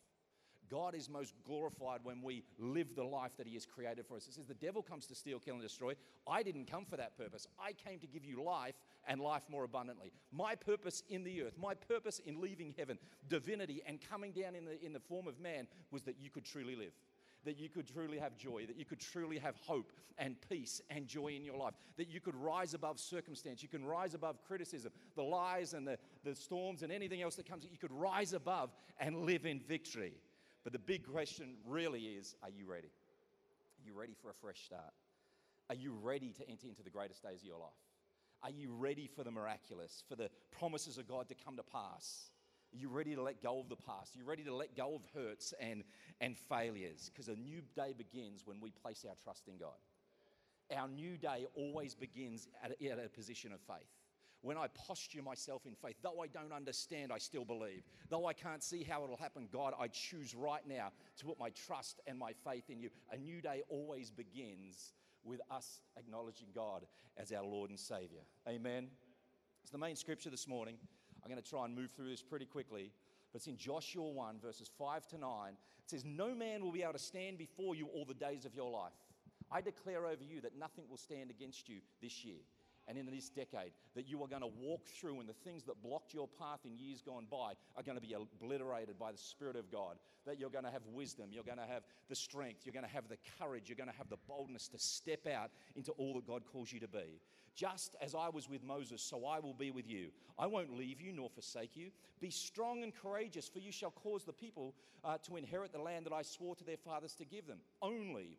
God 0.74 0.96
is 0.96 1.08
most 1.08 1.34
glorified 1.46 2.00
when 2.02 2.20
we 2.20 2.42
live 2.58 2.96
the 2.96 3.04
life 3.04 3.30
that 3.38 3.46
He 3.46 3.54
has 3.54 3.64
created 3.64 4.06
for 4.06 4.16
us. 4.16 4.26
It 4.26 4.34
says, 4.34 4.46
The 4.46 4.54
devil 4.54 4.82
comes 4.82 5.06
to 5.06 5.14
steal, 5.14 5.38
kill, 5.38 5.54
and 5.54 5.62
destroy. 5.62 5.92
I 6.26 6.42
didn't 6.42 6.68
come 6.68 6.84
for 6.84 6.96
that 6.96 7.16
purpose. 7.16 7.46
I 7.64 7.74
came 7.74 8.00
to 8.00 8.08
give 8.08 8.24
you 8.24 8.42
life 8.42 8.74
and 9.06 9.20
life 9.20 9.42
more 9.48 9.62
abundantly. 9.62 10.10
My 10.32 10.56
purpose 10.56 11.04
in 11.08 11.22
the 11.22 11.42
earth, 11.42 11.54
my 11.56 11.74
purpose 11.74 12.18
in 12.26 12.40
leaving 12.40 12.74
heaven, 12.76 12.98
divinity, 13.28 13.84
and 13.86 14.00
coming 14.10 14.32
down 14.32 14.56
in 14.56 14.64
the, 14.64 14.84
in 14.84 14.92
the 14.92 14.98
form 14.98 15.28
of 15.28 15.38
man 15.38 15.68
was 15.92 16.02
that 16.02 16.16
you 16.20 16.28
could 16.28 16.44
truly 16.44 16.74
live 16.74 16.92
that 17.44 17.58
you 17.58 17.68
could 17.68 17.86
truly 17.86 18.18
have 18.18 18.34
joy, 18.38 18.64
that 18.66 18.78
you 18.78 18.86
could 18.86 19.00
truly 19.00 19.38
have 19.38 19.54
hope 19.66 19.92
and 20.16 20.36
peace 20.48 20.80
and 20.88 21.06
joy 21.06 21.28
in 21.28 21.44
your 21.44 21.58
life, 21.58 21.74
that 21.98 22.08
you 22.08 22.18
could 22.18 22.34
rise 22.34 22.72
above 22.72 22.98
circumstance, 22.98 23.62
you 23.62 23.68
can 23.68 23.84
rise 23.84 24.14
above 24.14 24.42
criticism, 24.46 24.90
the 25.14 25.22
lies 25.22 25.74
and 25.74 25.86
the, 25.86 25.98
the 26.24 26.34
storms 26.34 26.82
and 26.82 26.90
anything 26.90 27.20
else 27.20 27.34
that 27.36 27.46
comes, 27.46 27.66
you 27.70 27.76
could 27.78 27.92
rise 27.92 28.32
above 28.32 28.70
and 28.98 29.26
live 29.26 29.44
in 29.44 29.60
victory. 29.60 30.14
But 30.64 30.72
the 30.72 30.78
big 30.78 31.06
question 31.06 31.56
really 31.66 32.00
is 32.00 32.34
are 32.42 32.50
you 32.50 32.66
ready? 32.66 32.88
Are 32.88 33.86
you 33.86 33.92
ready 33.94 34.14
for 34.20 34.30
a 34.30 34.34
fresh 34.34 34.64
start? 34.64 34.92
Are 35.68 35.74
you 35.74 35.92
ready 36.02 36.32
to 36.32 36.48
enter 36.48 36.66
into 36.66 36.82
the 36.82 36.90
greatest 36.90 37.22
days 37.22 37.40
of 37.40 37.46
your 37.46 37.58
life? 37.58 37.70
Are 38.42 38.50
you 38.50 38.72
ready 38.72 39.06
for 39.06 39.24
the 39.24 39.30
miraculous, 39.30 40.02
for 40.08 40.16
the 40.16 40.30
promises 40.58 40.98
of 40.98 41.06
God 41.08 41.28
to 41.28 41.34
come 41.34 41.56
to 41.56 41.62
pass? 41.62 42.30
Are 42.74 42.78
you 42.78 42.88
ready 42.88 43.14
to 43.14 43.22
let 43.22 43.42
go 43.42 43.60
of 43.60 43.68
the 43.68 43.76
past? 43.76 44.14
Are 44.14 44.18
you 44.18 44.24
ready 44.24 44.42
to 44.44 44.54
let 44.54 44.76
go 44.76 44.94
of 44.94 45.02
hurts 45.14 45.54
and, 45.60 45.84
and 46.20 46.36
failures? 46.36 47.10
Because 47.12 47.28
a 47.28 47.36
new 47.36 47.62
day 47.76 47.94
begins 47.96 48.42
when 48.44 48.60
we 48.60 48.70
place 48.70 49.06
our 49.08 49.14
trust 49.22 49.48
in 49.48 49.56
God. 49.56 49.78
Our 50.74 50.88
new 50.88 51.16
day 51.16 51.46
always 51.54 51.94
begins 51.94 52.48
at 52.62 52.72
at 52.82 52.98
a 52.98 53.08
position 53.08 53.52
of 53.52 53.60
faith 53.60 54.03
when 54.44 54.58
I 54.58 54.66
posture 54.68 55.22
myself 55.22 55.62
in 55.64 55.74
faith, 55.74 55.96
though 56.02 56.20
I 56.22 56.26
don't 56.26 56.52
understand, 56.52 57.10
I 57.10 57.16
still 57.16 57.46
believe. 57.46 57.82
Though 58.10 58.26
I 58.26 58.34
can't 58.34 58.62
see 58.62 58.82
how 58.82 59.02
it'll 59.02 59.16
happen, 59.16 59.48
God, 59.50 59.72
I 59.80 59.88
choose 59.88 60.34
right 60.34 60.60
now 60.68 60.92
to 61.16 61.24
put 61.24 61.40
my 61.40 61.48
trust 61.48 62.02
and 62.06 62.18
my 62.18 62.32
faith 62.44 62.68
in 62.68 62.78
you. 62.78 62.90
A 63.10 63.16
new 63.16 63.40
day 63.40 63.62
always 63.70 64.10
begins 64.10 64.92
with 65.24 65.40
us 65.50 65.80
acknowledging 65.96 66.48
God 66.54 66.84
as 67.16 67.32
our 67.32 67.42
Lord 67.42 67.70
and 67.70 67.78
Savior. 67.78 68.20
Amen. 68.46 68.88
It's 69.62 69.70
the 69.70 69.78
main 69.78 69.96
scripture 69.96 70.28
this 70.28 70.46
morning. 70.46 70.76
I'm 71.22 71.30
going 71.30 71.42
to 71.42 71.48
try 71.48 71.64
and 71.64 71.74
move 71.74 71.92
through 71.92 72.10
this 72.10 72.22
pretty 72.22 72.44
quickly. 72.44 72.92
But 73.32 73.38
it's 73.38 73.46
in 73.46 73.56
Joshua 73.56 74.10
1, 74.10 74.40
verses 74.40 74.70
5 74.78 75.06
to 75.08 75.18
9. 75.18 75.28
It 75.52 75.56
says, 75.90 76.04
No 76.04 76.34
man 76.34 76.62
will 76.62 76.72
be 76.72 76.82
able 76.82 76.92
to 76.92 76.98
stand 76.98 77.38
before 77.38 77.74
you 77.74 77.86
all 77.86 78.04
the 78.04 78.12
days 78.12 78.44
of 78.44 78.54
your 78.54 78.70
life. 78.70 78.92
I 79.50 79.62
declare 79.62 80.04
over 80.04 80.22
you 80.22 80.42
that 80.42 80.58
nothing 80.58 80.84
will 80.90 80.98
stand 80.98 81.30
against 81.30 81.66
you 81.66 81.76
this 82.02 82.26
year 82.26 82.42
and 82.86 82.98
in 82.98 83.06
this 83.06 83.30
decade 83.30 83.72
that 83.94 84.08
you 84.08 84.22
are 84.22 84.28
going 84.28 84.42
to 84.42 84.50
walk 84.60 84.86
through, 84.86 85.20
and 85.20 85.28
the 85.28 85.32
things 85.32 85.64
that 85.64 85.82
blocked 85.82 86.12
your 86.12 86.28
path 86.28 86.60
in 86.64 86.76
years 86.76 87.00
gone 87.00 87.26
by 87.30 87.52
are 87.76 87.82
going 87.82 87.98
to 87.98 88.06
be 88.06 88.14
obliterated 88.14 88.98
by 88.98 89.12
the 89.12 89.18
Spirit 89.18 89.56
of 89.56 89.70
God. 89.70 89.96
That 90.26 90.38
you're 90.38 90.50
going 90.50 90.64
to 90.64 90.70
have 90.70 90.82
wisdom, 90.92 91.26
you're 91.30 91.44
going 91.44 91.58
to 91.58 91.66
have 91.66 91.82
the 92.08 92.16
strength, 92.16 92.60
you're 92.64 92.72
going 92.72 92.86
to 92.86 92.92
have 92.92 93.08
the 93.08 93.18
courage, 93.38 93.68
you're 93.68 93.76
going 93.76 93.90
to 93.90 93.96
have 93.96 94.08
the 94.08 94.18
boldness 94.28 94.68
to 94.68 94.78
step 94.78 95.26
out 95.26 95.50
into 95.76 95.92
all 95.92 96.14
that 96.14 96.26
God 96.26 96.42
calls 96.50 96.72
you 96.72 96.80
to 96.80 96.88
be. 96.88 97.20
Just 97.54 97.94
as 98.00 98.14
I 98.14 98.28
was 98.30 98.48
with 98.48 98.64
Moses, 98.64 99.00
so 99.00 99.26
I 99.26 99.38
will 99.38 99.54
be 99.54 99.70
with 99.70 99.88
you. 99.88 100.08
I 100.38 100.46
won't 100.46 100.76
leave 100.76 101.00
you 101.00 101.12
nor 101.12 101.30
forsake 101.30 101.76
you. 101.76 101.90
Be 102.20 102.30
strong 102.30 102.82
and 102.82 102.92
courageous, 102.92 103.48
for 103.48 103.60
you 103.60 103.70
shall 103.70 103.92
cause 103.92 104.24
the 104.24 104.32
people 104.32 104.74
uh, 105.04 105.18
to 105.18 105.36
inherit 105.36 105.72
the 105.72 105.78
land 105.78 106.04
that 106.06 106.12
I 106.12 106.22
swore 106.22 106.56
to 106.56 106.64
their 106.64 106.76
fathers 106.76 107.14
to 107.14 107.24
give 107.24 107.46
them. 107.46 107.58
Only 107.80 108.38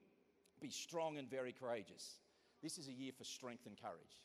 be 0.62 0.70
strong 0.70 1.18
and 1.18 1.30
very 1.30 1.54
courageous. 1.54 2.20
This 2.62 2.78
is 2.78 2.88
a 2.88 2.94
year 2.94 3.12
for 3.18 3.24
strength 3.24 3.66
and 3.68 3.80
courage. 3.80 4.22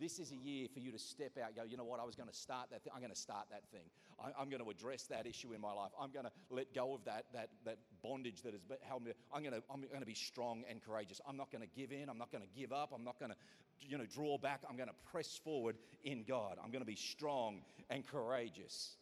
This 0.00 0.18
is 0.18 0.30
a 0.32 0.36
year 0.36 0.68
for 0.72 0.80
you 0.80 0.92
to 0.92 0.98
step 0.98 1.38
out 1.42 1.56
go, 1.56 1.62
you 1.64 1.76
know 1.76 1.84
what, 1.84 1.98
I 2.00 2.04
was 2.04 2.14
going 2.14 2.28
to 2.28 2.34
start 2.34 2.70
that 2.70 2.84
thing. 2.84 2.92
I'm 2.94 3.00
going 3.00 3.12
to 3.12 3.18
start 3.18 3.46
that 3.50 3.62
thing. 3.72 3.90
I, 4.22 4.40
am 4.40 4.48
going 4.48 4.62
to 4.62 4.70
address 4.70 5.04
that 5.04 5.26
issue 5.26 5.52
in 5.52 5.60
my 5.60 5.72
life. 5.72 5.90
I'm 6.00 6.10
going 6.10 6.24
to 6.24 6.32
let 6.50 6.72
go 6.74 6.94
of 6.94 7.04
that, 7.04 7.26
that, 7.32 7.50
that 7.64 7.78
bondage 8.02 8.42
that 8.42 8.52
has 8.52 8.62
held 8.82 9.04
me. 9.04 9.12
I'm 9.32 9.42
going, 9.42 9.54
to, 9.54 9.62
I'm 9.72 9.80
going 9.80 10.00
to 10.00 10.06
be 10.06 10.14
strong 10.14 10.64
and 10.70 10.80
courageous. 10.82 11.20
I'm 11.28 11.36
not 11.36 11.50
going 11.50 11.62
to 11.62 11.68
give 11.76 11.92
in. 11.92 12.08
I'm 12.08 12.18
not 12.18 12.30
going 12.30 12.44
to 12.44 12.60
give 12.60 12.72
up. 12.72 12.92
I'm 12.94 13.04
not 13.04 13.18
going 13.18 13.30
to 13.30 13.36
you 13.80 13.98
know, 13.98 14.06
draw 14.06 14.38
back. 14.38 14.62
I'm 14.68 14.76
going 14.76 14.88
to 14.88 15.10
press 15.10 15.36
forward 15.42 15.76
in 16.04 16.24
God. 16.24 16.58
I'm 16.62 16.70
going 16.70 16.82
to 16.82 16.86
be 16.86 16.96
strong 16.96 17.62
and 17.90 18.06
courageous. 18.06 18.96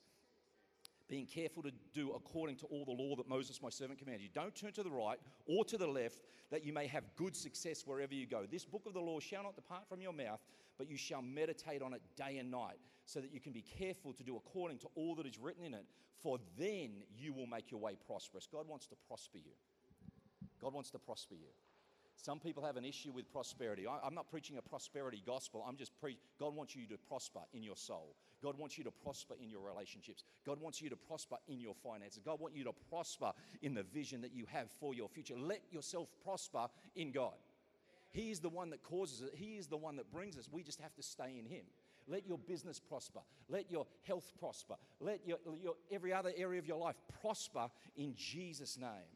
Being 1.08 1.26
careful 1.26 1.62
to 1.62 1.70
do 1.94 2.12
according 2.12 2.56
to 2.56 2.66
all 2.66 2.84
the 2.84 2.92
law 2.92 3.14
that 3.16 3.28
Moses, 3.28 3.62
my 3.62 3.70
servant, 3.70 3.98
commanded 3.98 4.22
you. 4.22 4.28
Don't 4.34 4.54
turn 4.54 4.72
to 4.72 4.82
the 4.82 4.90
right 4.90 5.18
or 5.46 5.64
to 5.64 5.78
the 5.78 5.86
left, 5.86 6.20
that 6.50 6.64
you 6.64 6.72
may 6.72 6.86
have 6.86 7.04
good 7.16 7.36
success 7.36 7.86
wherever 7.86 8.14
you 8.14 8.26
go. 8.26 8.44
This 8.50 8.64
book 8.64 8.86
of 8.86 8.94
the 8.94 9.00
law 9.00 9.20
shall 9.20 9.42
not 9.42 9.54
depart 9.54 9.88
from 9.88 10.00
your 10.00 10.12
mouth, 10.12 10.40
but 10.78 10.88
you 10.88 10.96
shall 10.96 11.22
meditate 11.22 11.82
on 11.82 11.94
it 11.94 12.02
day 12.16 12.38
and 12.38 12.50
night, 12.50 12.78
so 13.04 13.20
that 13.20 13.32
you 13.32 13.40
can 13.40 13.52
be 13.52 13.62
careful 13.62 14.12
to 14.12 14.22
do 14.22 14.36
according 14.36 14.78
to 14.78 14.88
all 14.96 15.14
that 15.14 15.26
is 15.26 15.38
written 15.38 15.64
in 15.64 15.74
it, 15.74 15.86
for 16.18 16.38
then 16.58 16.90
you 17.16 17.32
will 17.32 17.46
make 17.46 17.70
your 17.70 17.80
way 17.80 17.96
prosperous. 18.06 18.48
God 18.50 18.66
wants 18.66 18.86
to 18.88 18.96
prosper 19.06 19.38
you. 19.38 19.52
God 20.60 20.72
wants 20.72 20.90
to 20.90 20.98
prosper 20.98 21.34
you. 21.34 21.48
Some 22.16 22.40
people 22.40 22.64
have 22.64 22.76
an 22.76 22.84
issue 22.84 23.12
with 23.12 23.30
prosperity. 23.30 23.86
I, 23.86 24.06
am 24.06 24.14
not 24.14 24.30
preaching 24.30 24.56
a 24.58 24.62
prosperity 24.62 25.22
gospel. 25.24 25.64
I'm 25.66 25.76
just 25.76 25.92
preaching. 26.00 26.20
God 26.40 26.56
wants 26.56 26.74
you 26.74 26.86
to 26.86 26.96
prosper 27.08 27.40
in 27.52 27.62
your 27.62 27.76
soul. 27.76 28.16
God 28.42 28.58
wants 28.58 28.78
you 28.78 28.84
to 28.84 28.90
prosper 28.90 29.34
in 29.40 29.50
your 29.50 29.60
relationships. 29.60 30.24
God 30.44 30.60
wants 30.60 30.80
you 30.80 30.90
to 30.90 30.96
prosper 30.96 31.36
in 31.48 31.60
your 31.60 31.74
finances. 31.74 32.22
God 32.24 32.40
wants 32.40 32.56
you 32.56 32.64
to 32.64 32.72
prosper 32.90 33.32
in 33.62 33.74
the 33.74 33.82
vision 33.82 34.20
that 34.22 34.34
you 34.34 34.46
have 34.52 34.70
for 34.80 34.94
your 34.94 35.08
future. 35.08 35.34
Let 35.36 35.60
yourself 35.70 36.08
prosper 36.24 36.66
in 36.94 37.12
God. 37.12 37.34
He 38.10 38.30
is 38.30 38.40
the 38.40 38.48
one 38.48 38.70
that 38.70 38.82
causes 38.82 39.20
it. 39.20 39.32
He 39.34 39.56
is 39.56 39.66
the 39.66 39.76
one 39.76 39.96
that 39.96 40.10
brings 40.10 40.38
us. 40.38 40.48
We 40.50 40.62
just 40.62 40.80
have 40.80 40.94
to 40.94 41.02
stay 41.02 41.36
in 41.38 41.44
Him. 41.44 41.64
Let 42.08 42.26
your 42.26 42.38
business 42.38 42.78
prosper. 42.80 43.20
Let 43.48 43.70
your 43.70 43.86
health 44.02 44.32
prosper. 44.38 44.76
Let 45.00 45.20
your, 45.26 45.38
your 45.62 45.74
every 45.90 46.12
other 46.12 46.32
area 46.36 46.58
of 46.58 46.66
your 46.66 46.78
life 46.78 46.96
prosper 47.20 47.68
in 47.96 48.14
Jesus' 48.16 48.78
name 48.78 49.10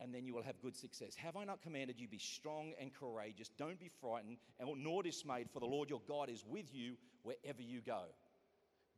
and 0.00 0.14
then 0.14 0.24
you 0.24 0.34
will 0.34 0.42
have 0.42 0.60
good 0.60 0.76
success. 0.76 1.14
Have 1.16 1.36
I 1.36 1.44
not 1.44 1.62
commanded 1.62 1.98
you, 1.98 2.08
be 2.08 2.18
strong 2.18 2.72
and 2.80 2.92
courageous? 2.92 3.50
Don't 3.58 3.78
be 3.78 3.90
frightened, 4.00 4.36
and 4.60 4.68
nor 4.82 5.02
dismayed, 5.02 5.50
for 5.50 5.60
the 5.60 5.66
Lord 5.66 5.90
your 5.90 6.02
God 6.06 6.28
is 6.30 6.44
with 6.48 6.72
you 6.74 6.94
wherever 7.22 7.62
you 7.62 7.80
go. 7.80 8.02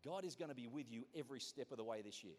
God 0.04 0.24
is 0.24 0.34
going 0.34 0.48
to 0.48 0.54
be 0.54 0.66
with 0.66 0.90
you 0.90 1.04
every 1.16 1.40
step 1.40 1.70
of 1.70 1.78
the 1.78 1.84
way 1.84 2.02
this 2.02 2.22
year. 2.24 2.36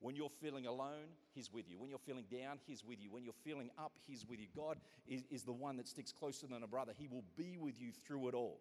When 0.00 0.16
you're 0.16 0.30
feeling 0.40 0.66
alone, 0.66 1.08
He's 1.34 1.52
with 1.52 1.68
you. 1.68 1.78
When 1.78 1.90
you're 1.90 1.98
feeling 1.98 2.24
down, 2.30 2.58
He's 2.66 2.84
with 2.84 3.00
you. 3.00 3.10
When 3.10 3.22
you're 3.22 3.34
feeling 3.44 3.70
up, 3.78 3.92
He's 4.06 4.24
with 4.26 4.40
you. 4.40 4.46
God 4.56 4.78
is, 5.06 5.24
is 5.30 5.42
the 5.42 5.52
one 5.52 5.76
that 5.76 5.86
sticks 5.86 6.10
closer 6.10 6.46
than 6.46 6.62
a 6.62 6.66
brother. 6.66 6.92
He 6.96 7.06
will 7.06 7.24
be 7.36 7.58
with 7.58 7.78
you 7.78 7.92
through 7.92 8.28
it 8.28 8.34
all. 8.34 8.60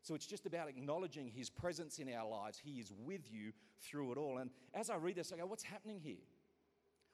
So 0.00 0.14
it's 0.14 0.26
just 0.26 0.46
about 0.46 0.68
acknowledging 0.68 1.28
His 1.28 1.50
presence 1.50 1.98
in 1.98 2.12
our 2.12 2.28
lives. 2.28 2.58
He 2.58 2.80
is 2.80 2.90
with 3.04 3.30
you 3.30 3.52
through 3.82 4.12
it 4.12 4.18
all. 4.18 4.38
And 4.38 4.50
as 4.74 4.88
I 4.88 4.96
read 4.96 5.16
this, 5.16 5.32
I 5.32 5.36
go, 5.36 5.46
what's 5.46 5.62
happening 5.62 6.00
here? 6.02 6.16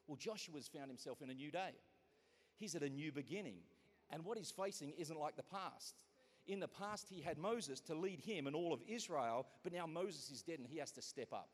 Well, 0.09 0.17
Joshua's 0.17 0.67
found 0.67 0.87
himself 0.87 1.21
in 1.21 1.29
a 1.29 1.35
new 1.35 1.51
day. 1.51 1.75
He's 2.57 2.73
at 2.73 2.81
a 2.81 2.89
new 2.89 3.11
beginning. 3.11 3.57
And 4.09 4.25
what 4.25 4.39
he's 4.39 4.49
facing 4.49 4.91
isn't 4.97 5.19
like 5.19 5.35
the 5.35 5.43
past. 5.43 5.97
In 6.47 6.59
the 6.59 6.67
past, 6.67 7.05
he 7.11 7.21
had 7.21 7.37
Moses 7.37 7.79
to 7.81 7.93
lead 7.93 8.19
him 8.19 8.47
and 8.47 8.55
all 8.55 8.73
of 8.73 8.81
Israel, 8.87 9.45
but 9.63 9.71
now 9.71 9.85
Moses 9.85 10.31
is 10.31 10.41
dead 10.41 10.57
and 10.57 10.67
he 10.67 10.79
has 10.79 10.89
to 10.93 11.01
step 11.03 11.31
up. 11.31 11.49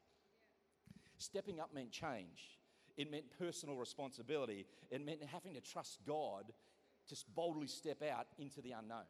Stepping 1.17 1.59
up 1.59 1.73
meant 1.73 1.91
change, 1.91 2.59
it 2.95 3.11
meant 3.11 3.25
personal 3.37 3.75
responsibility, 3.75 4.65
it 4.89 5.05
meant 5.05 5.19
having 5.23 5.53
to 5.55 5.61
trust 5.61 5.99
God 6.07 6.53
to 7.09 7.15
boldly 7.35 7.67
step 7.67 8.01
out 8.01 8.27
into 8.37 8.61
the 8.61 8.71
unknown. 8.71 9.03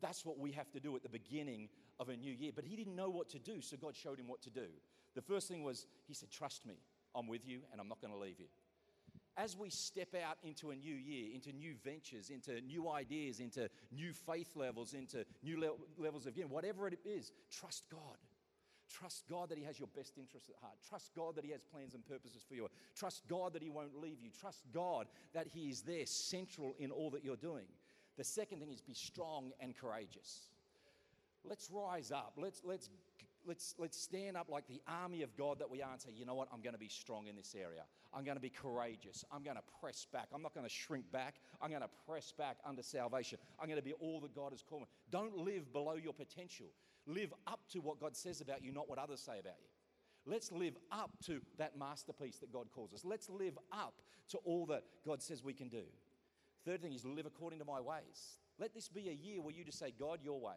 That's 0.00 0.26
what 0.26 0.36
we 0.36 0.50
have 0.52 0.70
to 0.72 0.80
do 0.80 0.96
at 0.96 1.04
the 1.04 1.08
beginning 1.08 1.68
of 2.00 2.08
a 2.08 2.16
new 2.16 2.32
year. 2.32 2.50
But 2.52 2.64
he 2.64 2.74
didn't 2.74 2.96
know 2.96 3.08
what 3.08 3.28
to 3.30 3.38
do, 3.38 3.60
so 3.60 3.76
God 3.76 3.94
showed 3.94 4.18
him 4.18 4.26
what 4.26 4.42
to 4.42 4.50
do. 4.50 4.66
The 5.14 5.22
first 5.22 5.46
thing 5.46 5.62
was, 5.62 5.86
He 6.08 6.14
said, 6.14 6.30
Trust 6.30 6.66
me. 6.66 6.80
I'm 7.14 7.26
with 7.26 7.46
you 7.46 7.60
and 7.72 7.80
I'm 7.80 7.88
not 7.88 8.00
going 8.00 8.12
to 8.12 8.18
leave 8.18 8.38
you. 8.38 8.46
As 9.36 9.56
we 9.56 9.70
step 9.70 10.14
out 10.14 10.36
into 10.42 10.70
a 10.70 10.76
new 10.76 10.94
year, 10.94 11.28
into 11.32 11.52
new 11.52 11.74
ventures, 11.84 12.30
into 12.30 12.60
new 12.60 12.90
ideas, 12.90 13.38
into 13.38 13.68
new 13.92 14.12
faith 14.12 14.56
levels, 14.56 14.94
into 14.94 15.24
new 15.44 15.60
le- 15.60 16.02
levels 16.02 16.26
of 16.26 16.34
giving, 16.34 16.50
whatever 16.50 16.88
it 16.88 16.98
is, 17.04 17.30
trust 17.50 17.84
God. 17.90 18.18
Trust 18.92 19.24
God 19.28 19.50
that 19.50 19.58
He 19.58 19.64
has 19.64 19.78
your 19.78 19.88
best 19.94 20.16
interests 20.16 20.48
at 20.48 20.56
heart. 20.60 20.74
Trust 20.88 21.12
God 21.14 21.36
that 21.36 21.44
He 21.44 21.52
has 21.52 21.62
plans 21.62 21.94
and 21.94 22.04
purposes 22.04 22.42
for 22.48 22.54
you. 22.54 22.66
Trust 22.96 23.22
God 23.28 23.52
that 23.52 23.62
He 23.62 23.68
won't 23.68 24.00
leave 24.00 24.20
you. 24.20 24.30
Trust 24.30 24.64
God 24.72 25.06
that 25.34 25.46
He 25.46 25.68
is 25.68 25.82
there, 25.82 26.06
central 26.06 26.74
in 26.78 26.90
all 26.90 27.10
that 27.10 27.24
you're 27.24 27.36
doing. 27.36 27.66
The 28.16 28.24
second 28.24 28.58
thing 28.60 28.72
is 28.72 28.80
be 28.80 28.94
strong 28.94 29.52
and 29.60 29.76
courageous. 29.76 30.48
Let's 31.44 31.70
rise 31.70 32.10
up. 32.10 32.32
Let's, 32.36 32.62
let's 32.64 32.88
let's, 33.48 33.74
let's 33.78 34.00
stand 34.00 34.36
up 34.36 34.48
like 34.50 34.68
the 34.68 34.80
army 34.86 35.22
of 35.22 35.34
God 35.36 35.58
that 35.58 35.70
we 35.70 35.82
are 35.82 35.90
and 35.90 36.00
say, 36.00 36.10
you 36.14 36.26
know 36.26 36.34
what, 36.34 36.48
I'm 36.52 36.60
going 36.60 36.74
to 36.74 36.78
be 36.78 36.88
strong 36.88 37.26
in 37.26 37.34
this 37.34 37.56
area. 37.58 37.82
I'm 38.14 38.22
going 38.22 38.36
to 38.36 38.42
be 38.42 38.50
courageous. 38.50 39.24
I'm 39.32 39.42
going 39.42 39.56
to 39.56 39.62
press 39.80 40.06
back. 40.12 40.28
I'm 40.32 40.42
not 40.42 40.54
going 40.54 40.66
to 40.66 40.72
shrink 40.72 41.10
back. 41.10 41.36
I'm 41.60 41.70
going 41.70 41.82
to 41.82 41.88
press 42.06 42.32
back 42.36 42.58
under 42.64 42.82
salvation. 42.82 43.38
I'm 43.58 43.66
going 43.66 43.80
to 43.80 43.84
be 43.84 43.94
all 43.94 44.20
that 44.20 44.34
God 44.34 44.52
has 44.52 44.62
called 44.62 44.82
me. 44.82 44.88
Don't 45.10 45.36
live 45.36 45.72
below 45.72 45.94
your 45.94 46.12
potential. 46.12 46.66
Live 47.06 47.32
up 47.46 47.60
to 47.72 47.78
what 47.80 47.98
God 47.98 48.14
says 48.14 48.40
about 48.42 48.62
you, 48.62 48.70
not 48.70 48.88
what 48.88 48.98
others 48.98 49.20
say 49.20 49.38
about 49.40 49.56
you. 49.60 49.68
Let's 50.30 50.52
live 50.52 50.76
up 50.92 51.10
to 51.26 51.40
that 51.56 51.78
masterpiece 51.78 52.36
that 52.38 52.52
God 52.52 52.66
calls 52.70 52.92
us. 52.92 53.04
Let's 53.04 53.30
live 53.30 53.58
up 53.72 53.94
to 54.28 54.38
all 54.44 54.66
that 54.66 54.84
God 55.06 55.22
says 55.22 55.42
we 55.42 55.54
can 55.54 55.68
do. 55.68 55.84
Third 56.66 56.82
thing 56.82 56.92
is 56.92 57.04
live 57.06 57.24
according 57.24 57.60
to 57.60 57.64
my 57.64 57.80
ways. 57.80 58.38
Let 58.58 58.74
this 58.74 58.88
be 58.88 59.08
a 59.08 59.12
year 59.12 59.40
where 59.40 59.54
you 59.54 59.64
just 59.64 59.78
say, 59.78 59.94
God, 59.98 60.18
your 60.22 60.38
way. 60.38 60.56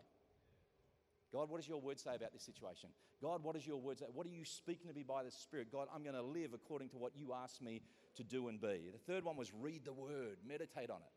God, 1.32 1.50
what 1.50 1.62
does 1.62 1.68
your 1.68 1.80
word 1.80 2.00
say 2.00 2.16
about 2.16 2.34
this 2.34 2.44
situation? 2.44 2.90
God, 3.22 3.44
what 3.44 3.56
does 3.56 3.66
your 3.66 3.78
word 3.78 4.00
say? 4.00 4.06
What 4.14 4.26
are 4.26 4.30
you 4.30 4.44
speaking 4.44 4.90
to 4.90 4.94
me 4.94 5.04
by 5.04 5.24
the 5.24 5.32
Spirit? 5.32 5.72
God, 5.72 5.88
I'm 5.94 6.04
going 6.04 6.16
to 6.16 6.22
live 6.22 6.52
according 6.54 6.90
to 6.90 6.98
what 6.98 7.16
you 7.16 7.34
asked 7.34 7.62
me 7.62 7.82
to 8.16 8.24
do 8.24 8.50
and 8.50 8.60
be. 8.60 8.92
The 8.92 9.14
third 9.14 9.24
one 9.24 9.38
was 9.38 9.52
read 9.54 9.86
the 9.86 9.94
word, 9.94 10.38
meditate 10.46 10.90
on 10.90 10.98
it. 10.98 11.12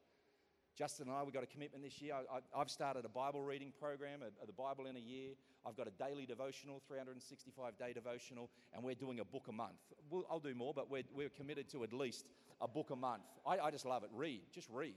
Justin 0.76 1.08
and 1.08 1.16
I, 1.16 1.22
we 1.22 1.30
got 1.30 1.44
a 1.44 1.46
commitment 1.46 1.84
this 1.84 2.02
year. 2.02 2.14
I, 2.14 2.58
have 2.58 2.70
started 2.70 3.04
a 3.04 3.08
Bible 3.08 3.42
reading 3.42 3.72
program, 3.78 4.20
a, 4.22 4.46
the 4.46 4.52
Bible 4.52 4.86
in 4.86 4.96
a 4.96 5.00
year. 5.00 5.30
I've 5.64 5.76
got 5.76 5.86
a 5.86 5.90
daily 5.90 6.26
devotional, 6.26 6.82
365 6.88 7.78
day 7.78 7.92
devotional, 7.92 8.50
and 8.74 8.82
we're 8.82 8.96
doing 8.96 9.20
a 9.20 9.24
book 9.24 9.46
a 9.48 9.52
month. 9.52 9.78
We'll, 10.10 10.24
I'll 10.28 10.40
do 10.40 10.54
more, 10.54 10.74
but 10.74 10.90
we're, 10.90 11.04
we're 11.14 11.28
committed 11.28 11.68
to 11.70 11.84
at 11.84 11.92
least 11.92 12.26
a 12.60 12.66
book 12.66 12.90
a 12.90 12.96
month. 12.96 13.22
I, 13.46 13.58
I 13.58 13.70
just 13.70 13.86
love 13.86 14.02
it. 14.02 14.10
Read, 14.12 14.42
just 14.52 14.68
read. 14.68 14.94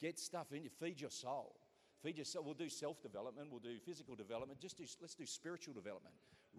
Get 0.00 0.20
stuff 0.20 0.52
in 0.52 0.62
you, 0.62 0.70
feed 0.80 1.00
your 1.00 1.10
soul. 1.10 1.56
Feed 2.02 2.16
yourself. 2.16 2.44
We'll 2.44 2.54
do 2.54 2.68
self 2.68 3.02
development. 3.02 3.48
We'll 3.50 3.60
do 3.60 3.78
physical 3.84 4.14
development. 4.14 4.60
Just 4.60 4.78
do, 4.78 4.84
let's 5.00 5.14
do 5.14 5.26
spiritual 5.26 5.74
development. 5.74 6.14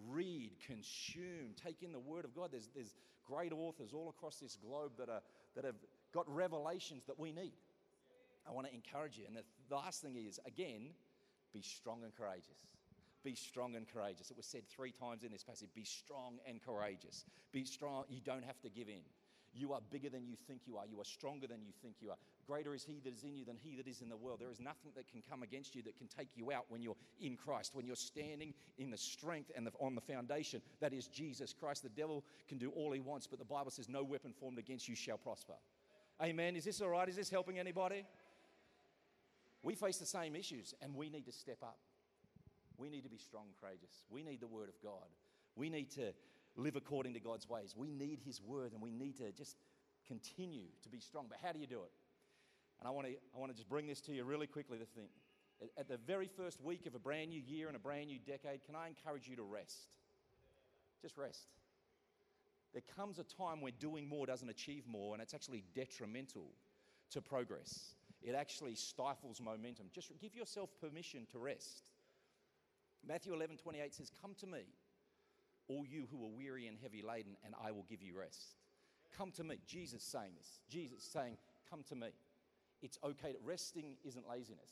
Read, 0.07 0.51
consume, 0.65 1.55
take 1.61 1.81
in 1.81 1.91
the 1.91 1.99
Word 1.99 2.25
of 2.25 2.35
God. 2.35 2.49
There's, 2.51 2.69
there's 2.73 2.93
great 3.25 3.51
authors 3.51 3.93
all 3.93 4.09
across 4.09 4.37
this 4.37 4.55
globe 4.55 4.93
that, 4.97 5.09
are, 5.09 5.21
that 5.55 5.65
have 5.65 5.75
got 6.13 6.25
revelations 6.33 7.03
that 7.05 7.19
we 7.19 7.31
need. 7.31 7.53
I 8.47 8.51
want 8.51 8.67
to 8.67 8.73
encourage 8.73 9.17
you. 9.17 9.25
And 9.27 9.37
the 9.37 9.75
last 9.75 10.01
thing 10.01 10.15
is, 10.15 10.39
again, 10.45 10.89
be 11.53 11.61
strong 11.61 12.03
and 12.03 12.15
courageous. 12.15 12.67
Be 13.23 13.35
strong 13.35 13.75
and 13.75 13.85
courageous. 13.87 14.31
It 14.31 14.37
was 14.37 14.45
said 14.45 14.67
three 14.67 14.91
times 14.91 15.23
in 15.23 15.31
this 15.31 15.43
passage 15.43 15.69
be 15.75 15.83
strong 15.83 16.39
and 16.47 16.61
courageous. 16.61 17.25
Be 17.51 17.65
strong. 17.65 18.05
You 18.09 18.21
don't 18.21 18.45
have 18.45 18.59
to 18.61 18.69
give 18.69 18.87
in. 18.87 19.01
You 19.53 19.73
are 19.73 19.79
bigger 19.91 20.09
than 20.09 20.27
you 20.27 20.35
think 20.47 20.61
you 20.65 20.77
are. 20.77 20.85
You 20.85 21.01
are 21.01 21.05
stronger 21.05 21.47
than 21.47 21.61
you 21.61 21.71
think 21.81 21.95
you 21.99 22.11
are. 22.11 22.17
Greater 22.45 22.73
is 22.73 22.83
He 22.83 22.99
that 23.03 23.13
is 23.13 23.23
in 23.23 23.35
you 23.35 23.45
than 23.45 23.57
He 23.57 23.75
that 23.75 23.87
is 23.87 24.01
in 24.01 24.09
the 24.09 24.17
world. 24.17 24.39
There 24.39 24.51
is 24.51 24.59
nothing 24.59 24.91
that 24.95 25.07
can 25.07 25.21
come 25.29 25.43
against 25.43 25.75
you 25.75 25.81
that 25.83 25.97
can 25.97 26.07
take 26.07 26.29
you 26.35 26.51
out 26.51 26.65
when 26.69 26.81
you're 26.81 26.97
in 27.19 27.35
Christ, 27.35 27.73
when 27.73 27.85
you're 27.85 27.95
standing 27.95 28.53
in 28.77 28.91
the 28.91 28.97
strength 28.97 29.51
and 29.55 29.65
the, 29.65 29.71
on 29.79 29.95
the 29.95 30.01
foundation 30.01 30.61
that 30.79 30.93
is 30.93 31.07
Jesus 31.07 31.53
Christ. 31.53 31.83
The 31.83 31.89
devil 31.89 32.23
can 32.47 32.57
do 32.57 32.69
all 32.71 32.91
he 32.91 32.99
wants, 32.99 33.27
but 33.27 33.39
the 33.39 33.45
Bible 33.45 33.71
says, 33.71 33.89
No 33.89 34.03
weapon 34.03 34.33
formed 34.39 34.59
against 34.59 34.87
you 34.87 34.95
shall 34.95 35.17
prosper. 35.17 35.53
Amen. 36.21 36.55
Is 36.55 36.65
this 36.65 36.81
all 36.81 36.89
right? 36.89 37.07
Is 37.07 37.15
this 37.15 37.29
helping 37.29 37.59
anybody? 37.59 38.05
We 39.63 39.75
face 39.75 39.97
the 39.97 40.05
same 40.05 40.35
issues 40.35 40.73
and 40.81 40.95
we 40.95 41.09
need 41.09 41.25
to 41.25 41.31
step 41.31 41.57
up. 41.63 41.77
We 42.77 42.89
need 42.89 43.03
to 43.03 43.09
be 43.09 43.17
strong, 43.17 43.47
courageous. 43.59 44.05
We 44.09 44.23
need 44.23 44.39
the 44.39 44.47
Word 44.47 44.69
of 44.69 44.75
God. 44.81 45.07
We 45.55 45.69
need 45.69 45.91
to 45.91 46.13
live 46.59 46.75
according 46.75 47.13
to 47.13 47.19
God's 47.19 47.47
ways. 47.49 47.73
We 47.75 47.89
need 47.89 48.19
His 48.25 48.41
word 48.41 48.73
and 48.73 48.81
we 48.81 48.91
need 48.91 49.17
to 49.17 49.31
just 49.31 49.55
continue 50.07 50.65
to 50.83 50.89
be 50.89 50.99
strong. 50.99 51.25
But 51.29 51.39
how 51.43 51.51
do 51.51 51.59
you 51.59 51.67
do 51.67 51.81
it? 51.81 51.91
And 52.79 52.87
I 52.87 52.91
want 52.91 53.07
to, 53.07 53.13
I 53.35 53.39
want 53.39 53.51
to 53.51 53.55
just 53.55 53.69
bring 53.69 53.87
this 53.87 54.01
to 54.01 54.13
you 54.13 54.23
really 54.23 54.47
quickly 54.47 54.77
the 54.77 54.85
thing. 54.85 55.09
At 55.77 55.89
the 55.89 55.97
very 55.97 56.27
first 56.27 56.61
week 56.61 56.85
of 56.85 56.95
a 56.95 56.99
brand 56.99 57.29
new 57.29 57.41
year 57.41 57.67
and 57.67 57.75
a 57.75 57.79
brand 57.79 58.07
new 58.07 58.19
decade, 58.19 58.63
can 58.65 58.75
I 58.75 58.87
encourage 58.87 59.27
you 59.27 59.35
to 59.35 59.43
rest? 59.43 59.97
Just 61.01 61.17
rest. 61.17 61.47
There 62.73 62.83
comes 62.95 63.19
a 63.19 63.23
time 63.23 63.61
when 63.61 63.73
doing 63.79 64.07
more 64.07 64.25
doesn't 64.25 64.49
achieve 64.49 64.87
more, 64.87 65.13
and 65.13 65.21
it's 65.21 65.33
actually 65.33 65.65
detrimental 65.75 66.51
to 67.11 67.21
progress. 67.21 67.95
It 68.21 68.35
actually 68.35 68.75
stifles 68.75 69.41
momentum. 69.41 69.87
Just 69.93 70.11
give 70.21 70.35
yourself 70.35 70.69
permission 70.79 71.25
to 71.31 71.39
rest. 71.39 71.91
Matthew 73.05 73.33
11 73.33 73.57
28 73.57 73.93
says, 73.93 74.11
Come 74.21 74.35
to 74.39 74.47
me 74.47 74.59
all 75.69 75.85
you 75.85 76.07
who 76.11 76.23
are 76.25 76.29
weary 76.29 76.67
and 76.67 76.77
heavy 76.81 77.01
laden, 77.01 77.37
and 77.45 77.53
I 77.63 77.71
will 77.71 77.85
give 77.89 78.01
you 78.01 78.17
rest. 78.17 78.55
Come 79.17 79.31
to 79.33 79.43
me. 79.43 79.57
Jesus 79.65 80.03
saying 80.03 80.31
this. 80.37 80.59
Jesus 80.69 81.03
saying, 81.03 81.37
Come 81.69 81.83
to 81.89 81.95
me. 81.95 82.07
It's 82.81 82.97
okay. 83.03 83.33
To, 83.33 83.37
resting 83.43 83.97
isn't 84.03 84.27
laziness. 84.27 84.71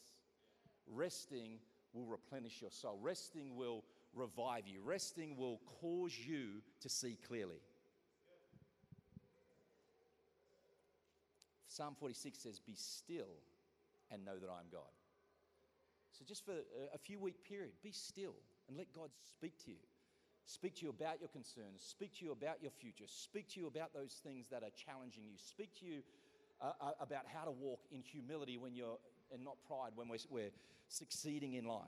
Resting 0.88 1.60
will 1.94 2.06
replenish 2.06 2.62
your 2.62 2.72
soul. 2.72 2.98
Resting 3.02 3.56
will 3.56 3.84
revive 4.14 4.68
you. 4.68 4.82
Resting 4.84 5.38
will 5.38 5.60
cause 5.82 6.18
you 6.18 6.62
to 6.82 6.90
see 6.90 7.18
clearly. 7.28 7.62
Psalm 11.68 11.96
46 12.00 12.40
says, 12.40 12.60
Be 12.60 12.74
still 12.76 13.38
and 14.10 14.26
know 14.26 14.38
that 14.40 14.50
I 14.50 14.60
am 14.60 14.66
God. 14.72 14.82
So, 16.12 16.26
just 16.26 16.44
for 16.44 16.54
a 16.94 16.98
few 16.98 17.20
week 17.20 17.44
period, 17.48 17.74
be 17.84 17.92
still 17.92 18.34
and 18.68 18.76
let 18.78 18.92
God 18.94 19.10
speak 19.22 19.58
to 19.66 19.72
you. 19.72 19.78
Speak 20.48 20.76
to 20.78 20.86
you 20.86 20.90
about 20.90 21.20
your 21.20 21.28
concerns, 21.30 21.84
speak 21.84 22.18
to 22.18 22.26
you 22.26 22.32
about 22.32 22.62
your 22.62 22.72
future, 22.72 23.04
speak 23.06 23.48
to 23.50 23.60
you 23.60 23.68
about 23.68 23.94
those 23.94 24.20
things 24.24 24.48
that 24.50 24.64
are 24.64 24.72
challenging 24.76 25.24
you, 25.26 25.36
speak 25.36 25.78
to 25.80 25.86
you 25.86 26.02
uh, 26.62 26.72
uh, 26.82 26.92
about 27.02 27.26
how 27.28 27.44
to 27.44 27.52
walk 27.52 27.82
in 27.92 28.02
humility 28.02 28.58
when 28.58 28.74
you're, 28.74 28.98
and 29.32 29.44
not 29.44 29.58
pride 29.68 29.92
when 29.96 30.08
we're, 30.08 30.18
we're 30.30 30.52
succeeding 30.88 31.54
in 31.54 31.66
life. 31.66 31.84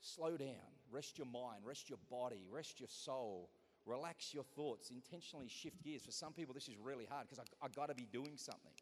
Slow 0.00 0.38
down, 0.38 0.70
rest 0.90 1.18
your 1.18 1.26
mind, 1.26 1.60
rest 1.62 1.90
your 1.90 1.98
body, 2.10 2.42
rest 2.50 2.80
your 2.80 2.88
soul, 2.88 3.50
relax 3.84 4.32
your 4.32 4.44
thoughts, 4.56 4.90
intentionally 4.90 5.48
shift 5.48 5.82
gears. 5.84 6.02
For 6.04 6.10
some 6.10 6.32
people, 6.32 6.54
this 6.54 6.68
is 6.68 6.76
really 6.82 7.04
hard 7.04 7.26
because 7.28 7.38
I, 7.38 7.66
I 7.66 7.68
got 7.68 7.90
to 7.90 7.94
be 7.94 8.08
doing 8.10 8.32
something. 8.36 8.72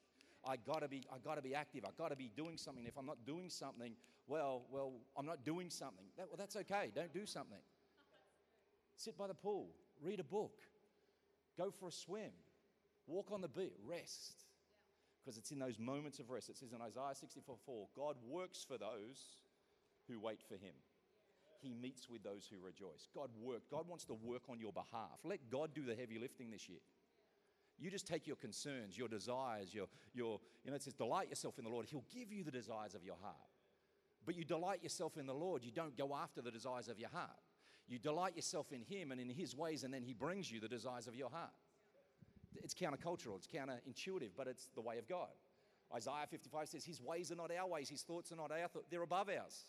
I 0.48 0.56
got 0.56 0.80
to 0.80 0.88
be 0.88 1.04
I 1.12 1.18
got 1.18 1.34
to 1.34 1.42
be 1.42 1.54
active. 1.54 1.84
I 1.84 1.90
got 1.96 2.08
to 2.08 2.16
be 2.16 2.30
doing 2.34 2.56
something. 2.56 2.86
If 2.86 2.96
I'm 2.96 3.06
not 3.06 3.18
doing 3.26 3.50
something, 3.50 3.92
well, 4.26 4.62
well, 4.72 4.92
I'm 5.16 5.26
not 5.26 5.44
doing 5.44 5.68
something. 5.68 6.06
That, 6.16 6.28
well, 6.28 6.36
that's 6.38 6.56
okay. 6.56 6.90
Don't 6.94 7.12
do 7.12 7.26
something. 7.26 7.58
Sit 8.96 9.16
by 9.16 9.28
the 9.28 9.34
pool, 9.34 9.68
read 10.02 10.20
a 10.20 10.24
book, 10.24 10.58
go 11.56 11.70
for 11.70 11.88
a 11.88 11.92
swim, 11.92 12.32
walk 13.06 13.30
on 13.30 13.42
the 13.42 13.48
beach, 13.48 13.72
rest. 13.86 14.32
Because 15.22 15.36
it's 15.36 15.50
in 15.50 15.58
those 15.58 15.78
moments 15.78 16.18
of 16.20 16.30
rest. 16.30 16.48
It 16.48 16.56
says 16.56 16.72
in 16.72 16.80
Isaiah 16.80 17.14
64 17.14 17.56
4, 17.66 17.86
God 17.94 18.16
works 18.26 18.64
for 18.66 18.78
those 18.78 19.42
who 20.08 20.18
wait 20.18 20.40
for 20.48 20.54
him. 20.54 20.74
He 21.60 21.74
meets 21.74 22.08
with 22.08 22.22
those 22.22 22.48
who 22.50 22.64
rejoice. 22.64 23.08
God 23.14 23.30
work. 23.42 23.62
God 23.70 23.86
wants 23.88 24.04
to 24.06 24.14
work 24.14 24.42
on 24.48 24.58
your 24.58 24.72
behalf. 24.72 25.18
Let 25.24 25.50
God 25.50 25.70
do 25.74 25.84
the 25.84 25.94
heavy 25.94 26.18
lifting 26.18 26.50
this 26.50 26.68
year. 26.68 26.78
You 27.78 27.90
just 27.90 28.06
take 28.06 28.26
your 28.26 28.36
concerns, 28.36 28.98
your 28.98 29.08
desires, 29.08 29.72
your, 29.72 29.86
your 30.12 30.40
you 30.64 30.70
know, 30.70 30.76
it 30.76 30.82
says, 30.82 30.94
delight 30.94 31.28
yourself 31.28 31.58
in 31.58 31.64
the 31.64 31.70
Lord. 31.70 31.86
He'll 31.88 32.04
give 32.12 32.32
you 32.32 32.42
the 32.42 32.50
desires 32.50 32.94
of 32.94 33.04
your 33.04 33.16
heart. 33.22 33.36
But 34.26 34.36
you 34.36 34.44
delight 34.44 34.82
yourself 34.82 35.16
in 35.16 35.26
the 35.26 35.34
Lord. 35.34 35.64
You 35.64 35.70
don't 35.70 35.96
go 35.96 36.14
after 36.14 36.42
the 36.42 36.50
desires 36.50 36.88
of 36.88 36.98
your 36.98 37.08
heart. 37.08 37.30
You 37.86 37.98
delight 37.98 38.36
yourself 38.36 38.72
in 38.72 38.82
Him 38.82 39.12
and 39.12 39.20
in 39.20 39.30
His 39.30 39.56
ways, 39.56 39.84
and 39.84 39.94
then 39.94 40.02
He 40.02 40.12
brings 40.12 40.50
you 40.50 40.60
the 40.60 40.68
desires 40.68 41.06
of 41.06 41.14
your 41.14 41.30
heart. 41.30 41.52
It's 42.62 42.74
countercultural, 42.74 43.36
it's 43.36 43.46
counterintuitive, 43.46 44.30
but 44.36 44.46
it's 44.46 44.68
the 44.74 44.80
way 44.80 44.98
of 44.98 45.08
God. 45.08 45.28
Isaiah 45.94 46.26
55 46.30 46.68
says, 46.68 46.84
His 46.84 47.00
ways 47.00 47.32
are 47.32 47.36
not 47.36 47.50
our 47.50 47.66
ways, 47.66 47.88
His 47.88 48.02
thoughts 48.02 48.30
are 48.32 48.36
not 48.36 48.50
our 48.50 48.68
thoughts, 48.68 48.88
they're 48.90 49.02
above 49.02 49.28
ours. 49.28 49.64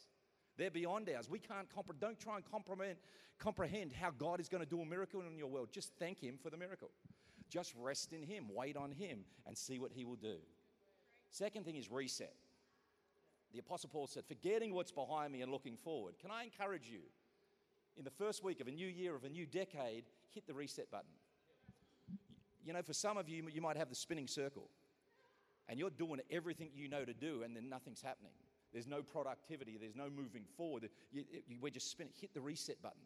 They're 0.58 0.70
beyond 0.70 1.10
ours. 1.16 1.30
We 1.30 1.40
can't 1.40 1.74
comprehend, 1.74 2.02
don't 2.02 2.20
try 2.20 2.36
and 2.36 2.44
comprehend, 2.44 2.98
comprehend 3.38 3.94
how 3.94 4.10
God 4.12 4.42
is 4.42 4.50
going 4.50 4.64
to 4.64 4.70
do 4.70 4.82
a 4.82 4.86
miracle 4.86 5.22
in 5.22 5.38
your 5.38 5.48
world. 5.48 5.70
Just 5.72 5.94
thank 5.98 6.20
Him 6.20 6.38
for 6.42 6.50
the 6.50 6.58
miracle. 6.58 6.90
Just 7.50 7.74
rest 7.80 8.14
in 8.14 8.24
Him, 8.24 8.46
wait 8.54 8.78
on 8.78 8.92
Him, 8.92 9.20
and 9.46 9.58
see 9.58 9.80
what 9.80 9.92
He 9.92 10.06
will 10.06 10.16
do. 10.16 10.38
Second 11.32 11.66
thing 11.66 11.76
is 11.76 11.90
reset. 11.90 12.34
The 13.52 13.60
Apostle 13.60 13.90
Paul 13.90 14.08
said, 14.08 14.24
Forgetting 14.28 14.74
what's 14.74 14.92
behind 14.92 15.34
me 15.34 15.42
and 15.42 15.52
looking 15.52 15.78
forward. 15.78 16.16
Can 16.20 16.32
I 16.32 16.44
encourage 16.44 16.88
you? 16.88 17.02
In 17.98 18.04
the 18.04 18.12
first 18.12 18.44
week 18.44 18.62
of 18.62 18.68
a 18.68 18.72
new 18.72 18.88
year, 18.88 19.16
of 19.16 19.24
a 19.24 19.30
new 19.30 19.46
decade, 19.46 20.06
hit 20.34 20.48
the 20.48 20.54
reset 20.54 20.90
button. 20.92 21.10
You 22.64 22.74
know, 22.74 22.82
for 22.82 22.94
some 22.94 23.18
of 23.18 23.28
you, 23.28 23.44
you 23.52 23.62
might 23.62 23.78
have 23.78 23.90
the 23.90 23.96
spinning 23.96 24.28
circle, 24.28 24.70
and 25.68 25.80
you're 25.80 25.90
doing 25.90 26.20
everything 26.30 26.70
you 26.76 26.88
know 26.88 27.04
to 27.04 27.14
do, 27.14 27.42
and 27.44 27.56
then 27.56 27.68
nothing's 27.68 28.02
happening. 28.02 28.32
There's 28.72 28.88
no 28.88 29.02
productivity, 29.02 29.78
there's 29.80 29.96
no 29.96 30.10
moving 30.10 30.44
forward. 30.56 30.90
You, 31.12 31.24
you, 31.48 31.58
we're 31.60 31.72
just 31.72 31.90
spinning. 31.90 32.14
Hit 32.20 32.34
the 32.34 32.42
reset 32.42 32.82
button. 32.82 33.02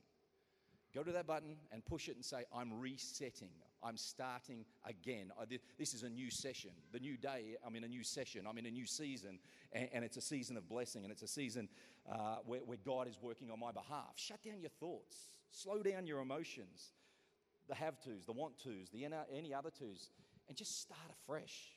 Go 0.94 1.02
to 1.02 1.12
that 1.12 1.26
button 1.26 1.56
and 1.72 1.84
push 1.84 2.08
it 2.08 2.16
and 2.16 2.24
say, 2.24 2.44
I'm 2.56 2.72
resetting. 2.80 3.50
I'm 3.82 3.98
starting 3.98 4.64
again. 4.86 5.32
This 5.78 5.96
is 5.96 6.04
a 6.04 6.10
new 6.10 6.30
session. 6.30 6.70
The 6.92 7.00
new 7.00 7.18
day, 7.18 7.56
I'm 7.66 7.76
in 7.76 7.84
a 7.84 7.88
new 7.88 8.04
session. 8.04 8.46
I'm 8.48 8.60
in 8.60 8.68
a 8.68 8.72
new 8.72 8.86
season. 8.86 9.40
And, 9.72 10.06
it's 10.06 10.18
a 10.18 10.22
season 10.22 10.56
of 10.56 10.70
blessing. 10.70 11.04
And 11.04 11.12
it's 11.12 11.24
a 11.24 11.28
season 11.28 11.68
uh, 12.10 12.38
where, 12.46 12.60
where 12.60 12.78
God 12.86 13.08
is 13.08 13.18
working 13.20 13.50
on 13.50 13.60
my 13.60 13.72
behalf. 13.72 14.14
Shut 14.16 14.44
down 14.44 14.62
your 14.62 14.70
thoughts, 14.70 15.32
slow 15.52 15.82
down 15.82 16.06
your 16.06 16.20
emotions, 16.20 16.94
the 17.68 17.76
have 17.76 18.00
tos, 18.00 18.26
the 18.28 18.34
want 18.34 18.60
tos, 18.64 18.90
the 18.94 19.04
any 19.04 19.54
other 19.54 19.72
tos, 19.72 20.12
and 20.48 20.56
just 20.56 20.80
start 20.80 21.10
afresh. 21.12 21.72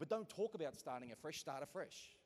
But 0.00 0.08
don't 0.08 0.28
talk 0.28 0.54
about 0.54 0.76
starting 0.76 1.12
afresh, 1.12 1.38
start 1.38 1.62
afresh. 1.62 2.16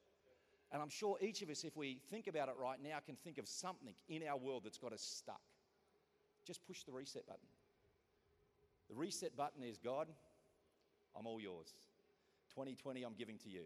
And 0.72 0.80
I'm 0.80 0.88
sure 0.88 1.18
each 1.20 1.42
of 1.42 1.50
us, 1.50 1.64
if 1.64 1.76
we 1.76 2.00
think 2.10 2.26
about 2.26 2.48
it 2.48 2.54
right 2.58 2.78
now, 2.82 2.98
can 3.04 3.16
think 3.16 3.36
of 3.36 3.46
something 3.46 3.92
in 4.08 4.22
our 4.26 4.38
world 4.38 4.62
that's 4.64 4.78
got 4.78 4.94
us 4.94 5.02
stuck 5.02 5.42
just 6.44 6.66
push 6.66 6.82
the 6.84 6.92
reset 6.92 7.26
button. 7.26 7.46
The 8.88 8.94
reset 8.94 9.36
button 9.36 9.62
is 9.62 9.78
God, 9.78 10.08
I'm 11.16 11.26
all 11.26 11.40
yours. 11.40 11.72
2020, 12.54 13.02
I'm 13.02 13.14
giving 13.14 13.38
to 13.38 13.48
you. 13.48 13.64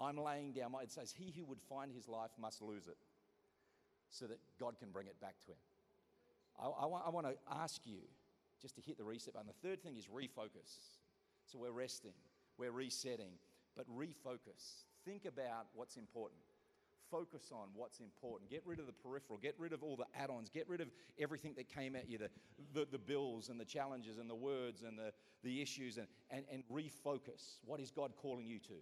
I'm 0.00 0.16
laying 0.16 0.52
down 0.52 0.72
my, 0.72 0.82
it 0.82 0.90
says, 0.90 1.12
He 1.16 1.32
who 1.36 1.44
would 1.46 1.60
find 1.68 1.92
his 1.92 2.08
life 2.08 2.30
must 2.40 2.62
lose 2.62 2.86
it 2.86 2.96
so 4.10 4.26
that 4.26 4.38
God 4.60 4.78
can 4.78 4.90
bring 4.90 5.06
it 5.06 5.20
back 5.20 5.34
to 5.46 5.52
him. 5.52 5.58
I, 6.60 6.66
I, 6.66 6.86
I 7.06 7.10
want 7.10 7.26
to 7.26 7.34
ask 7.50 7.80
you 7.84 7.98
just 8.60 8.76
to 8.76 8.82
hit 8.82 8.98
the 8.98 9.04
reset 9.04 9.34
button. 9.34 9.48
The 9.48 9.68
third 9.68 9.82
thing 9.82 9.96
is 9.96 10.06
refocus. 10.06 10.98
So 11.46 11.58
we're 11.58 11.72
resting, 11.72 12.12
we're 12.58 12.72
resetting, 12.72 13.32
but 13.76 13.86
refocus. 13.88 14.84
Think 15.04 15.24
about 15.24 15.66
what's 15.74 15.96
important 15.96 16.40
focus 17.10 17.50
on 17.52 17.68
what's 17.74 18.00
important. 18.00 18.50
Get 18.50 18.62
rid 18.64 18.78
of 18.78 18.86
the 18.86 18.92
peripheral. 18.92 19.38
Get 19.38 19.54
rid 19.58 19.72
of 19.72 19.82
all 19.82 19.96
the 19.96 20.06
add 20.14 20.30
ons. 20.30 20.48
Get 20.48 20.68
rid 20.68 20.80
of 20.80 20.88
everything 21.18 21.54
that 21.56 21.68
came 21.68 21.96
at 21.96 22.08
you 22.08 22.18
the, 22.18 22.30
the, 22.74 22.86
the, 22.90 22.98
bills 22.98 23.48
and 23.48 23.58
the 23.58 23.64
challenges 23.64 24.18
and 24.18 24.28
the 24.28 24.34
words 24.34 24.82
and 24.82 24.98
the, 24.98 25.12
the 25.42 25.60
issues 25.62 25.98
and, 25.98 26.06
and, 26.30 26.44
and 26.52 26.62
refocus. 26.72 27.58
What 27.64 27.80
is 27.80 27.90
God 27.90 28.12
calling 28.16 28.46
you 28.46 28.58
to? 28.60 28.74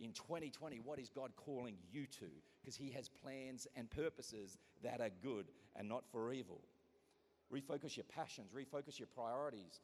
In 0.00 0.12
2020, 0.12 0.80
what 0.84 0.98
is 0.98 1.08
God 1.08 1.32
calling 1.36 1.76
you 1.90 2.06
to? 2.06 2.26
Because 2.60 2.76
He 2.76 2.90
has 2.92 3.08
plans 3.08 3.66
and 3.76 3.90
purposes 3.90 4.58
that 4.82 5.00
are 5.00 5.10
good 5.22 5.46
and 5.74 5.88
not 5.88 6.04
for 6.10 6.32
evil. 6.32 6.60
Refocus 7.52 7.96
your 7.96 8.04
passions, 8.04 8.52
refocus 8.52 8.98
your 8.98 9.08
priorities, 9.08 9.80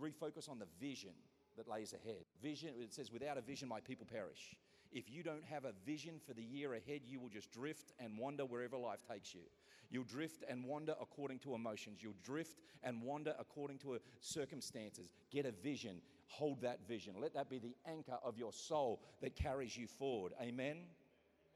refocus 0.00 0.48
on 0.48 0.58
the 0.58 0.66
vision 0.80 1.12
that 1.56 1.68
lays 1.68 1.92
ahead. 1.92 2.24
Vision, 2.42 2.70
it 2.78 2.92
says, 2.92 3.10
without 3.10 3.38
a 3.38 3.40
vision, 3.40 3.68
my 3.68 3.80
people 3.80 4.06
perish. 4.10 4.54
If 4.92 5.10
you 5.10 5.22
don't 5.22 5.44
have 5.44 5.64
a 5.64 5.72
vision 5.84 6.20
for 6.26 6.34
the 6.34 6.42
year 6.42 6.74
ahead, 6.74 7.02
you 7.06 7.20
will 7.20 7.28
just 7.28 7.52
drift 7.52 7.92
and 7.98 8.18
wander 8.18 8.44
wherever 8.44 8.76
life 8.76 9.00
takes 9.10 9.34
you. 9.34 9.42
You'll 9.90 10.04
drift 10.04 10.42
and 10.48 10.64
wander 10.64 10.94
according 11.00 11.38
to 11.40 11.54
emotions. 11.54 12.02
You'll 12.02 12.14
drift 12.24 12.58
and 12.82 13.02
wander 13.02 13.34
according 13.38 13.78
to 13.78 13.94
uh, 13.94 13.98
circumstances. 14.20 15.10
Get 15.30 15.46
a 15.46 15.52
vision. 15.52 16.00
Hold 16.26 16.62
that 16.62 16.86
vision. 16.88 17.14
Let 17.20 17.34
that 17.34 17.48
be 17.48 17.58
the 17.58 17.76
anchor 17.86 18.18
of 18.24 18.36
your 18.36 18.52
soul 18.52 19.00
that 19.20 19.36
carries 19.36 19.76
you 19.76 19.86
forward. 19.86 20.32
Amen? 20.40 20.78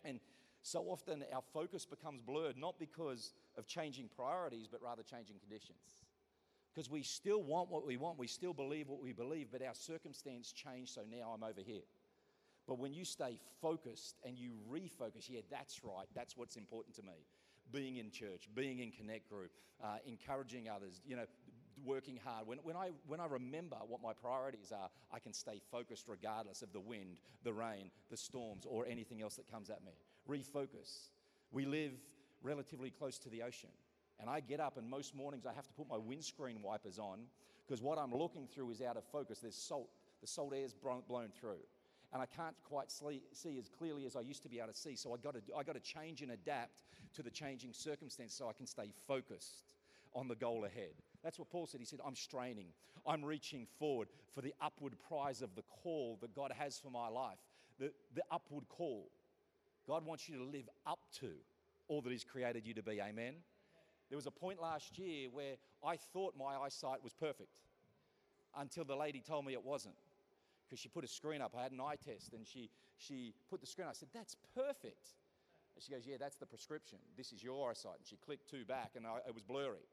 And 0.04 0.20
so 0.62 0.84
often 0.84 1.24
our 1.34 1.42
focus 1.52 1.84
becomes 1.84 2.20
blurred, 2.20 2.56
not 2.56 2.78
because 2.78 3.32
of 3.56 3.66
changing 3.66 4.08
priorities, 4.14 4.68
but 4.70 4.80
rather 4.82 5.02
changing 5.02 5.38
conditions. 5.40 6.04
Because 6.72 6.88
we 6.88 7.02
still 7.02 7.42
want 7.42 7.68
what 7.68 7.84
we 7.84 7.96
want, 7.96 8.18
we 8.18 8.28
still 8.28 8.54
believe 8.54 8.88
what 8.88 9.02
we 9.02 9.12
believe, 9.12 9.48
but 9.50 9.62
our 9.62 9.74
circumstance 9.74 10.52
changed, 10.52 10.94
so 10.94 11.00
now 11.10 11.32
I'm 11.34 11.42
over 11.42 11.60
here. 11.60 11.82
But 12.70 12.78
when 12.78 12.94
you 12.94 13.04
stay 13.04 13.36
focused 13.60 14.14
and 14.24 14.38
you 14.38 14.52
refocus, 14.72 15.28
yeah, 15.28 15.40
that's 15.50 15.82
right, 15.82 16.06
that's 16.14 16.36
what's 16.36 16.54
important 16.54 16.94
to 16.94 17.02
me. 17.02 17.26
Being 17.72 17.96
in 17.96 18.12
church, 18.12 18.48
being 18.54 18.78
in 18.78 18.92
Connect 18.92 19.28
Group, 19.28 19.50
uh, 19.82 19.96
encouraging 20.06 20.68
others, 20.68 21.00
you 21.04 21.16
know, 21.16 21.24
working 21.84 22.20
hard. 22.24 22.46
When, 22.46 22.58
when, 22.58 22.76
I, 22.76 22.90
when 23.08 23.18
I 23.18 23.26
remember 23.26 23.74
what 23.88 24.00
my 24.00 24.12
priorities 24.12 24.70
are, 24.70 24.88
I 25.12 25.18
can 25.18 25.32
stay 25.32 25.60
focused 25.72 26.04
regardless 26.06 26.62
of 26.62 26.72
the 26.72 26.78
wind, 26.78 27.18
the 27.42 27.52
rain, 27.52 27.90
the 28.08 28.16
storms, 28.16 28.66
or 28.68 28.86
anything 28.86 29.20
else 29.20 29.34
that 29.34 29.50
comes 29.50 29.68
at 29.68 29.80
me. 29.84 29.90
Refocus. 30.28 31.08
We 31.50 31.66
live 31.66 31.94
relatively 32.40 32.90
close 32.90 33.18
to 33.18 33.28
the 33.30 33.42
ocean. 33.42 33.70
And 34.20 34.30
I 34.30 34.38
get 34.38 34.60
up, 34.60 34.76
and 34.76 34.88
most 34.88 35.16
mornings 35.16 35.44
I 35.44 35.54
have 35.54 35.66
to 35.66 35.74
put 35.74 35.88
my 35.88 35.98
windscreen 35.98 36.62
wipers 36.62 37.00
on 37.00 37.22
because 37.66 37.82
what 37.82 37.98
I'm 37.98 38.14
looking 38.14 38.46
through 38.46 38.70
is 38.70 38.80
out 38.80 38.96
of 38.96 39.02
focus. 39.10 39.40
There's 39.40 39.56
salt, 39.56 39.88
the 40.20 40.28
salt 40.28 40.54
air's 40.54 40.72
blown 40.72 41.30
through 41.36 41.58
and 42.12 42.20
I 42.20 42.26
can't 42.26 42.56
quite 42.64 42.90
see 42.90 43.22
as 43.58 43.68
clearly 43.68 44.04
as 44.04 44.16
I 44.16 44.20
used 44.20 44.42
to 44.42 44.48
be 44.48 44.58
able 44.58 44.72
to 44.72 44.78
see. 44.78 44.96
So 44.96 45.14
I 45.14 45.16
got 45.16 45.34
to, 45.34 45.40
I 45.56 45.62
got 45.62 45.74
to 45.74 45.80
change 45.80 46.22
and 46.22 46.32
adapt 46.32 46.82
to 47.14 47.22
the 47.22 47.30
changing 47.30 47.72
circumstances 47.72 48.36
so 48.36 48.48
I 48.48 48.52
can 48.52 48.66
stay 48.66 48.90
focused 49.06 49.64
on 50.14 50.26
the 50.26 50.34
goal 50.34 50.64
ahead. 50.64 50.94
That's 51.22 51.38
what 51.38 51.50
Paul 51.50 51.66
said. 51.66 51.80
He 51.80 51.86
said, 51.86 52.00
I'm 52.04 52.16
straining, 52.16 52.66
I'm 53.06 53.24
reaching 53.24 53.66
forward 53.78 54.08
for 54.34 54.40
the 54.40 54.54
upward 54.60 54.94
prize 55.08 55.40
of 55.40 55.54
the 55.54 55.62
call 55.82 56.18
that 56.20 56.34
God 56.34 56.52
has 56.58 56.78
for 56.78 56.90
my 56.90 57.08
life, 57.08 57.38
the, 57.78 57.92
the 58.14 58.22
upward 58.30 58.68
call. 58.68 59.08
God 59.86 60.04
wants 60.04 60.28
you 60.28 60.38
to 60.38 60.44
live 60.44 60.68
up 60.86 61.00
to 61.20 61.30
all 61.88 62.00
that 62.02 62.10
He's 62.10 62.24
created 62.24 62.66
you 62.66 62.74
to 62.74 62.82
be. 62.82 63.00
Amen. 63.00 63.34
There 64.08 64.16
was 64.16 64.26
a 64.26 64.32
point 64.32 64.60
last 64.60 64.98
year 64.98 65.28
where 65.32 65.54
I 65.84 65.96
thought 65.96 66.34
my 66.36 66.56
eyesight 66.56 67.02
was 67.04 67.12
perfect 67.12 67.50
until 68.58 68.84
the 68.84 68.96
lady 68.96 69.22
told 69.24 69.46
me 69.46 69.52
it 69.52 69.64
wasn't 69.64 69.94
because 70.70 70.80
she 70.80 70.88
put 70.88 71.04
a 71.04 71.08
screen 71.08 71.42
up. 71.42 71.52
I 71.58 71.62
had 71.62 71.72
an 71.72 71.80
eye 71.80 71.96
test 71.96 72.32
and 72.32 72.46
she, 72.46 72.70
she 72.96 73.34
put 73.50 73.60
the 73.60 73.66
screen 73.66 73.88
up. 73.88 73.94
I 73.94 73.98
said, 73.98 74.08
That's 74.14 74.36
perfect. 74.54 75.10
And 75.74 75.82
she 75.82 75.90
goes, 75.90 76.06
Yeah, 76.06 76.16
that's 76.18 76.36
the 76.36 76.46
prescription. 76.46 76.98
This 77.16 77.32
is 77.32 77.42
your 77.42 77.70
eyesight. 77.70 77.98
And 77.98 78.06
she 78.06 78.16
clicked 78.16 78.48
two 78.48 78.64
back 78.64 78.92
and 78.94 79.06
I, 79.06 79.18
it 79.26 79.34
was 79.34 79.42
blurry 79.42 79.88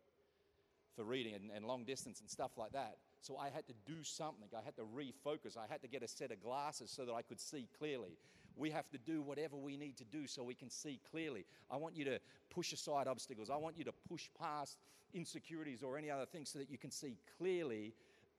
for 0.96 1.04
reading 1.04 1.34
and, 1.34 1.50
and 1.56 1.66
long 1.66 1.84
distance 1.84 2.22
and 2.22 2.30
stuff 2.30 2.52
like 2.58 2.74
that. 2.74 2.98
So 3.22 3.38
I 3.38 3.50
had 3.50 3.68
to 3.68 3.74
do 3.86 4.04
something. 4.04 4.48
I 4.56 4.63
had 4.63 4.76
to 4.78 4.84
refocus. 4.84 5.58
I 5.58 5.66
had 5.70 5.82
to 5.82 5.88
get 5.88 6.04
a 6.04 6.08
set 6.08 6.32
of 6.32 6.42
glasses 6.42 6.92
so 6.92 7.06
that 7.06 7.13
I 7.13 7.24
could 7.24 7.40
see 7.40 7.68
clearly. 7.78 8.18
We 8.56 8.72
have 8.72 8.90
to 8.90 8.98
do 8.98 9.22
whatever 9.22 9.56
we 9.56 9.78
need 9.78 9.98
to 9.98 10.06
do 10.06 10.26
so 10.26 10.44
we 10.44 10.56
can 10.56 10.70
see 10.70 11.00
clearly. 11.12 11.46
I 11.70 11.78
want 11.78 11.96
you 11.96 12.06
to 12.06 12.20
push 12.50 12.74
aside 12.74 13.08
obstacles. 13.08 13.50
I 13.50 13.58
want 13.58 13.78
you 13.78 13.84
to 13.84 13.94
push 14.10 14.30
past 14.40 14.78
insecurities 15.13 15.84
or 15.84 15.98
any 15.98 16.10
other 16.10 16.26
things 16.26 16.50
so 16.50 16.60
that 16.60 16.70
you 16.70 16.78
can 16.78 16.92
see 16.92 17.18
clearly 17.38 17.94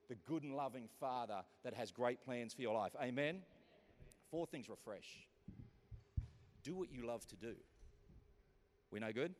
the 0.09 0.15
good 0.27 0.43
and 0.43 0.55
loving 0.55 0.89
Father 0.99 1.41
that 1.63 1.73
has 1.75 1.91
great 1.91 2.21
plans 2.25 2.53
for 2.53 2.61
your 2.61 2.73
life. 2.73 2.91
Amen? 3.01 3.41
Four 4.31 4.47
things 4.47 4.67
refresh. 4.67 5.27
Do 6.63 6.75
what 6.75 6.91
you 6.91 7.05
love 7.05 7.25
to 7.27 7.35
do. 7.35 7.53
We 8.91 8.99
no 8.99 9.13
good? 9.13 9.33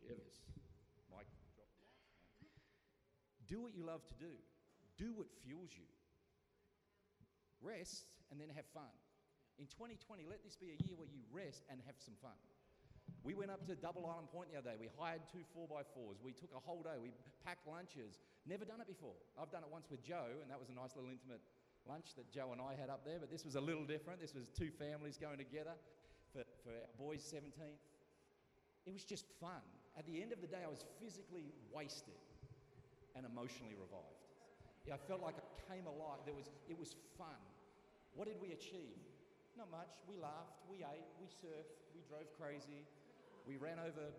Shivers. 0.00 0.40
Mike. 1.14 1.26
Do 3.48 3.60
what 3.60 3.74
you 3.74 3.84
love 3.84 4.06
to 4.06 4.14
do. 4.14 4.32
Do 4.96 5.12
what 5.14 5.26
fuels 5.44 5.70
you. 5.76 5.84
Rest 7.60 8.06
and 8.30 8.40
then 8.40 8.48
have 8.54 8.66
fun. 8.72 8.94
In 9.58 9.66
2020, 9.66 10.24
let 10.28 10.42
this 10.42 10.56
be 10.56 10.68
a 10.70 10.78
year 10.86 10.94
where 10.96 11.08
you 11.08 11.20
rest 11.30 11.64
and 11.70 11.80
have 11.86 11.96
some 11.98 12.14
fun. 12.22 12.38
We 13.22 13.34
went 13.34 13.54
up 13.54 13.62
to 13.70 13.74
Double 13.78 14.02
Island 14.06 14.28
Point 14.34 14.50
the 14.50 14.58
other 14.58 14.74
day. 14.74 14.78
We 14.78 14.90
hired 14.98 15.22
two 15.30 15.46
4x4s. 15.54 16.18
We 16.26 16.34
took 16.34 16.50
a 16.56 16.62
whole 16.62 16.82
day. 16.82 16.98
We 16.98 17.14
packed 17.46 17.66
lunches. 17.70 18.18
Never 18.46 18.66
done 18.66 18.82
it 18.82 18.90
before. 18.90 19.14
I've 19.38 19.50
done 19.54 19.62
it 19.62 19.70
once 19.70 19.86
with 19.90 20.02
Joe, 20.02 20.42
and 20.42 20.50
that 20.50 20.58
was 20.58 20.70
a 20.70 20.74
nice 20.74 20.98
little 20.98 21.10
intimate 21.10 21.38
lunch 21.86 22.14
that 22.18 22.30
Joe 22.30 22.50
and 22.50 22.60
I 22.60 22.74
had 22.74 22.90
up 22.90 23.06
there, 23.06 23.18
but 23.18 23.30
this 23.30 23.44
was 23.44 23.54
a 23.54 23.60
little 23.62 23.86
different. 23.86 24.20
This 24.20 24.34
was 24.34 24.50
two 24.50 24.70
families 24.70 25.18
going 25.18 25.38
together 25.38 25.74
for, 26.34 26.42
for 26.62 26.74
our 26.74 26.94
boys' 26.98 27.22
17th. 27.22 27.78
It 28.86 28.92
was 28.92 29.04
just 29.04 29.26
fun. 29.38 29.62
At 29.98 30.06
the 30.06 30.22
end 30.22 30.32
of 30.32 30.40
the 30.40 30.50
day, 30.50 30.62
I 30.64 30.70
was 30.70 30.84
physically 30.98 31.54
wasted 31.70 32.18
and 33.14 33.26
emotionally 33.26 33.78
revived. 33.78 34.18
Yeah, 34.86 34.94
I 34.94 35.00
felt 35.06 35.22
like 35.22 35.38
I 35.38 35.74
came 35.74 35.86
alive. 35.86 36.26
There 36.26 36.34
was, 36.34 36.50
it 36.66 36.78
was 36.78 36.96
fun. 37.18 37.38
What 38.14 38.26
did 38.26 38.42
we 38.42 38.50
achieve? 38.52 38.98
Not 39.56 39.70
much. 39.70 39.92
We 40.08 40.16
laughed, 40.16 40.64
we 40.68 40.80
ate, 40.80 41.08
we 41.20 41.28
surfed, 41.28 41.76
we 41.92 42.00
drove 42.08 42.26
crazy, 42.40 42.88
we 43.46 43.56
ran 43.56 43.78
over 43.78 44.10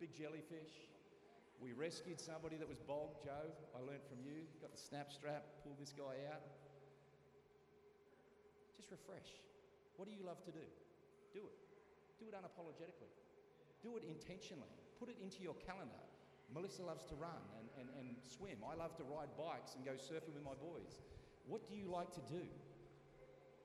big 0.00 0.12
jellyfish. 0.12 0.86
We 1.56 1.72
rescued 1.72 2.20
somebody 2.20 2.60
that 2.60 2.68
was 2.68 2.76
bogged, 2.84 3.24
Joe. 3.24 3.48
I 3.72 3.80
learned 3.80 4.04
from 4.04 4.20
you. 4.20 4.44
Got 4.60 4.76
the 4.76 4.80
snap 4.80 5.08
strap, 5.08 5.40
pulled 5.64 5.80
this 5.80 5.96
guy 5.96 6.20
out. 6.28 6.44
Just 8.76 8.92
refresh. 8.92 9.40
What 9.96 10.04
do 10.04 10.12
you 10.12 10.20
love 10.20 10.44
to 10.44 10.52
do? 10.52 10.66
Do 11.32 11.40
it. 11.48 11.58
Do 12.20 12.28
it 12.28 12.36
unapologetically. 12.36 13.08
Do 13.80 13.96
it 13.96 14.04
intentionally. 14.04 14.68
Put 15.00 15.08
it 15.08 15.16
into 15.16 15.40
your 15.40 15.56
calendar. 15.64 16.04
Melissa 16.52 16.84
loves 16.84 17.04
to 17.08 17.16
run 17.16 17.40
and, 17.56 17.66
and, 17.80 17.88
and 17.98 18.16
swim. 18.20 18.60
I 18.60 18.76
love 18.76 18.94
to 19.00 19.04
ride 19.08 19.32
bikes 19.40 19.74
and 19.74 19.84
go 19.84 19.96
surfing 19.96 20.36
with 20.36 20.44
my 20.44 20.54
boys. 20.60 21.00
What 21.48 21.64
do 21.64 21.74
you 21.74 21.88
like 21.88 22.12
to 22.14 22.24
do? 22.28 22.44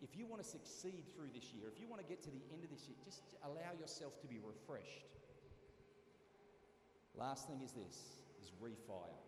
If 0.02 0.18
you 0.18 0.26
want 0.26 0.42
to 0.42 0.48
succeed 0.48 1.06
through 1.16 1.30
this 1.34 1.54
year, 1.54 1.70
if 1.72 1.80
you 1.80 1.88
want 1.88 2.02
to 2.02 2.08
get 2.08 2.24
to 2.24 2.32
the 2.32 2.42
end 2.52 2.64
of 2.64 2.72
this 2.72 2.88
year, 2.88 2.98
just 3.06 3.22
allow 3.44 3.78
yourself 3.80 4.20
to 4.22 4.28
be 4.28 4.40
refreshed. 4.42 5.06
Last 7.16 7.48
thing 7.48 7.62
is 7.62 7.72
this 7.72 8.18
is 8.42 8.52
refire. 8.62 9.22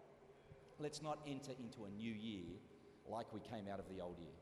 Let's 0.80 1.02
not 1.02 1.20
enter 1.28 1.52
into 1.60 1.86
a 1.86 1.90
new 1.90 2.12
year 2.12 2.58
like 3.08 3.32
we 3.34 3.40
came 3.40 3.68
out 3.72 3.80
of 3.80 3.86
the 3.94 4.02
old 4.02 4.18
year. 4.18 4.34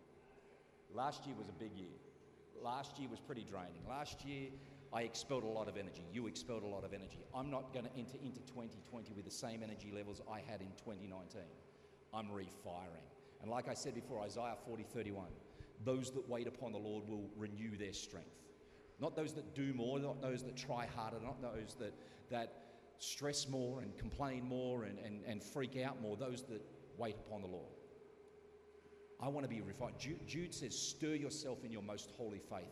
Last 0.94 1.26
year 1.26 1.36
was 1.38 1.50
a 1.50 1.54
big 1.54 1.76
year. 1.76 1.96
Last 2.62 2.98
year 2.98 3.10
was 3.10 3.20
pretty 3.20 3.44
draining. 3.44 3.84
Last 3.90 4.24
year 4.24 4.50
I 4.94 5.02
expelled 5.02 5.44
a 5.44 5.48
lot 5.48 5.68
of 5.68 5.76
energy. 5.76 6.04
You 6.14 6.28
expelled 6.28 6.64
a 6.64 6.68
lot 6.68 6.84
of 6.84 6.94
energy. 6.94 7.20
I'm 7.34 7.50
not 7.50 7.74
going 7.74 7.86
to 7.86 7.92
enter 7.98 8.18
into 8.24 8.40
2020 8.42 9.14
with 9.14 9.26
the 9.26 9.32
same 9.32 9.64
energy 9.64 9.92
levels 9.94 10.22
I 10.32 10.40
had 10.40 10.62
in 10.62 10.68
2019. 10.78 11.42
I'm 12.14 12.32
refiring. 12.32 13.08
And 13.42 13.50
like 13.50 13.68
I 13.68 13.74
said 13.74 13.96
before, 13.96 14.22
Isaiah 14.22 14.56
40 14.66 14.84
31, 14.94 15.28
those 15.84 16.12
that 16.12 16.28
wait 16.30 16.48
upon 16.48 16.72
the 16.72 16.78
Lord 16.78 17.08
will 17.08 17.30
renew 17.36 17.78
their 17.78 17.94
strength. 17.94 18.30
Not 19.00 19.16
those 19.16 19.34
that 19.34 19.56
do 19.56 19.74
more, 19.74 20.00
not 20.00 20.22
those 20.22 20.44
that 20.44 20.56
try 20.56 20.88
harder, 20.96 21.18
not 21.24 21.42
those 21.42 21.76
that, 21.80 21.94
that 22.30 22.54
stress 23.00 23.48
more 23.50 23.82
and 23.82 23.98
complain 23.98 24.48
more 24.48 24.84
and, 24.84 25.00
and, 25.00 25.24
and 25.26 25.44
freak 25.44 25.78
out 25.78 26.02
more, 26.02 26.16
those 26.16 26.44
that 26.44 26.62
wait 26.98 27.16
upon 27.28 27.42
the 27.42 27.48
Lord. 27.48 27.74
I 29.20 29.28
want 29.28 29.44
to 29.44 29.50
be 29.50 29.62
refined. 29.62 29.96
Jude, 30.00 30.28
Jude 30.28 30.54
says, 30.54 30.78
stir 30.78 31.16
yourself 31.16 31.64
in 31.64 31.72
your 31.72 31.82
most 31.82 32.12
holy 32.18 32.40
faith. 32.40 32.72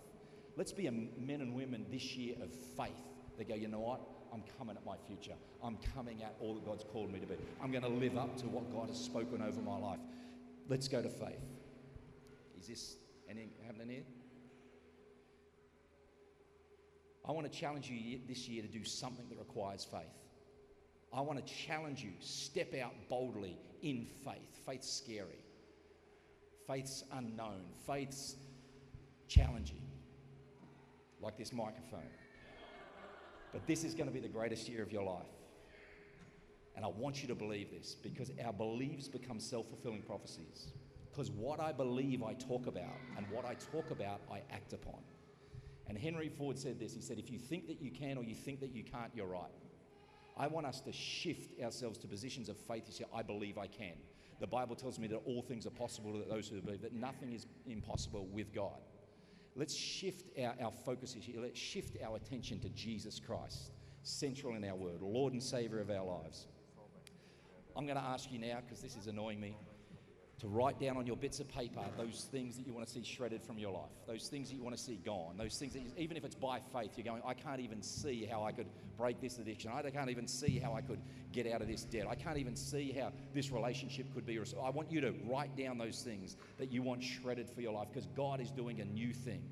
Let's 0.56 0.72
be 0.72 0.89
men 0.89 1.41
and 1.41 1.56
women 1.56 1.86
this 1.91 2.15
year 2.15 2.36
of 2.41 2.52
faith. 2.78 3.04
They 3.38 3.43
go, 3.43 3.56
you 3.56 3.67
know 3.67 3.80
what? 3.80 4.02
I'm 4.34 4.43
coming 4.58 4.76
at 4.76 4.86
my 4.86 4.95
future. 5.08 5.36
I'm 5.63 5.78
coming 5.95 6.22
at 6.24 6.36
all 6.39 6.56
that 6.56 6.65
God's 6.65 6.84
called 6.84 7.12
me 7.12 7.19
to 7.19 7.26
be. 7.26 7.36
I'm 7.62 7.72
going 7.72 7.84
to 7.84 7.89
live 7.89 8.17
up 8.17 8.38
to 8.38 8.48
what 8.48 8.72
God 8.72 8.89
has 8.89 9.00
spoken 9.00 9.41
over 9.41 9.62
my 9.62 9.78
life. 9.78 10.00
Let's 10.67 10.88
go 10.88 11.02
to 11.02 11.10
faith. 11.10 11.39
Is 12.60 12.67
this 12.67 12.95
anything 13.30 13.52
happening 13.65 13.89
here? 13.89 14.04
I 17.28 17.32
want 17.32 17.52
to 17.52 17.60
challenge 17.60 17.89
you 17.89 18.19
this 18.28 18.48
year 18.48 18.62
to 18.62 18.67
do 18.67 18.84
something 18.84 19.28
that 19.30 19.38
requires 19.38 19.86
faith. 19.86 20.02
I 21.13 21.22
want 21.22 21.45
to 21.45 21.54
challenge 21.54 22.04
you, 22.04 22.12
step 22.19 22.74
out 22.76 22.93
boldly 23.08 23.58
in 23.82 24.08
faith. 24.24 24.60
Faith's 24.65 24.91
scary, 24.91 25.43
faith's 26.67 27.04
unknown, 27.13 27.62
faith's 27.88 28.36
challenging, 29.28 29.82
like 31.22 31.38
this 31.38 31.52
microphone. 31.52 32.10
But 33.52 33.65
this 33.65 33.84
is 33.84 33.95
going 33.95 34.08
to 34.08 34.13
be 34.13 34.19
the 34.19 34.28
greatest 34.28 34.69
year 34.69 34.84
of 34.84 34.91
your 34.91 35.04
life. 35.04 35.26
And 36.76 36.86
I 36.86 36.88
want 36.88 37.22
you 37.22 37.28
to 37.30 37.36
believe 37.36 37.72
this 37.72 37.95
because 37.95 38.32
our 38.45 38.54
beliefs 38.54 39.08
become 39.08 39.39
self 39.39 39.67
fulfilling 39.67 40.04
prophecies. 40.04 40.67
Because 41.12 41.32
what 41.32 41.60
I 41.60 41.72
believe, 41.72 42.24
I 42.24 42.34
talk 42.34 42.67
about, 42.67 42.95
and 43.17 43.26
what 43.32 43.45
I 43.45 43.56
talk 43.56 43.91
about, 43.91 44.22
I 44.32 44.41
act 44.52 44.74
upon. 44.74 45.00
And 45.88 45.98
Henry 45.98 46.30
Ford 46.30 46.58
said 46.58 46.80
this 46.80 46.93
he 46.93 47.02
said, 47.02 47.17
If 47.17 47.32
you 47.32 47.39
think 47.39 47.67
that 47.67 47.82
you 47.82 47.91
can 47.91 48.17
or 48.17 48.24
you 48.24 48.36
think 48.36 48.60
that 48.60 48.74
you 48.74 48.84
can't, 48.84 49.12
you're 49.15 49.28
right. 49.28 49.52
I 50.38 50.48
want 50.48 50.65
us 50.65 50.80
to 50.82 50.93
shift 50.93 51.60
ourselves 51.62 51.98
to 52.00 52.08
positions 52.08 52.48
of 52.48 52.58
faith. 52.58 52.84
You 52.88 52.93
say, 52.93 53.06
I 53.13 53.24
believe 53.24 53.58
I 53.58 53.67
can. 53.67 53.95
The 54.39 54.48
Bible 54.48 54.76
tells 54.76 54.98
me 54.98 55.08
that 55.08 55.17
all 55.26 55.41
things 55.41 55.65
are 55.67 55.72
possible 55.72 56.13
to 56.13 56.30
those 56.30 56.48
who 56.48 56.62
believe, 56.62 56.82
that 56.82 56.93
nothing 56.93 57.34
is 57.34 57.45
impossible 57.67 58.26
with 58.32 58.54
God. 58.54 58.80
Let's 59.56 59.76
shift 59.76 60.30
our, 60.39 60.56
our 60.62 60.72
focus 60.72 61.13
here. 61.13 61.41
Let's 61.41 61.60
shift 61.60 61.98
our 62.02 62.15
attention 62.15 62.60
to 62.62 62.69
Jesus 62.69 63.19
Christ, 63.19 63.72
central 64.04 64.56
in 64.56 64.63
our 64.63 64.76
word, 64.76 65.02
Lord 65.02 65.34
and 65.34 65.43
Savior 65.43 65.82
of 65.82 65.89
our 65.89 66.06
lives. 66.06 66.48
I'm 67.76 67.86
going 67.86 67.98
to 67.98 68.04
ask 68.04 68.32
you 68.32 68.39
now, 68.39 68.60
because 68.65 68.82
this 68.82 68.95
is 68.95 69.08
annoying 69.08 69.41
me, 69.41 69.58
to 70.39 70.47
write 70.47 70.80
down 70.80 70.95
on 70.95 71.06
your 71.06 71.17
bits 71.17 71.39
of 71.41 71.49
paper 71.49 71.82
those 71.97 72.28
things 72.32 72.56
that 72.56 72.65
you 72.65 72.73
want 72.73 72.88
to 72.88 72.93
see 72.93 73.04
shredded 73.04 73.43
from 73.43 73.58
your 73.58 73.71
life, 73.71 73.91
those 74.08 74.28
things 74.28 74.49
that 74.49 74.56
you 74.56 74.63
want 74.63 74.75
to 74.75 74.82
see 74.82 74.95
gone, 75.06 75.36
those 75.38 75.58
things 75.58 75.73
that, 75.73 75.82
you, 75.82 75.91
even 75.97 76.15
if 76.15 76.23
it's 76.23 76.36
by 76.36 76.60
faith, 76.73 76.91
you're 76.95 77.06
going, 77.06 77.21
I 77.25 77.34
can't 77.34 77.60
even 77.60 77.82
see 77.82 78.25
how 78.25 78.43
I 78.43 78.54
could 78.54 78.67
break 78.97 79.19
this 79.19 79.38
addiction. 79.38 79.71
I 79.73 79.82
can't 79.89 80.10
even 80.10 80.28
see 80.28 80.58
how 80.58 80.73
I 80.73 80.82
could 80.82 80.99
get 81.34 81.45
out 81.52 81.62
of 81.62 81.67
this 81.67 81.84
debt. 81.84 82.08
I 82.10 82.15
can't 82.15 82.38
even 82.38 82.56
see 82.56 82.91
how 82.91 83.12
this 83.34 83.52
relationship 83.52 84.13
could 84.13 84.25
be. 84.25 84.39
I 84.39 84.69
want 84.69 84.89
you 84.91 85.02
to 85.02 85.13
write 85.30 85.58
down 85.58 85.78
those 85.78 86.02
things 86.02 86.38
that 86.58 86.71
you 86.71 86.84
want 86.84 87.04
shredded 87.04 87.49
for 87.49 87.62
your 87.62 87.73
life 87.73 87.89
because 87.93 88.08
God 88.15 88.39
is 88.39 88.49
doing 88.52 88.80
a 88.80 88.86
new 88.86 89.13
thing. 89.13 89.43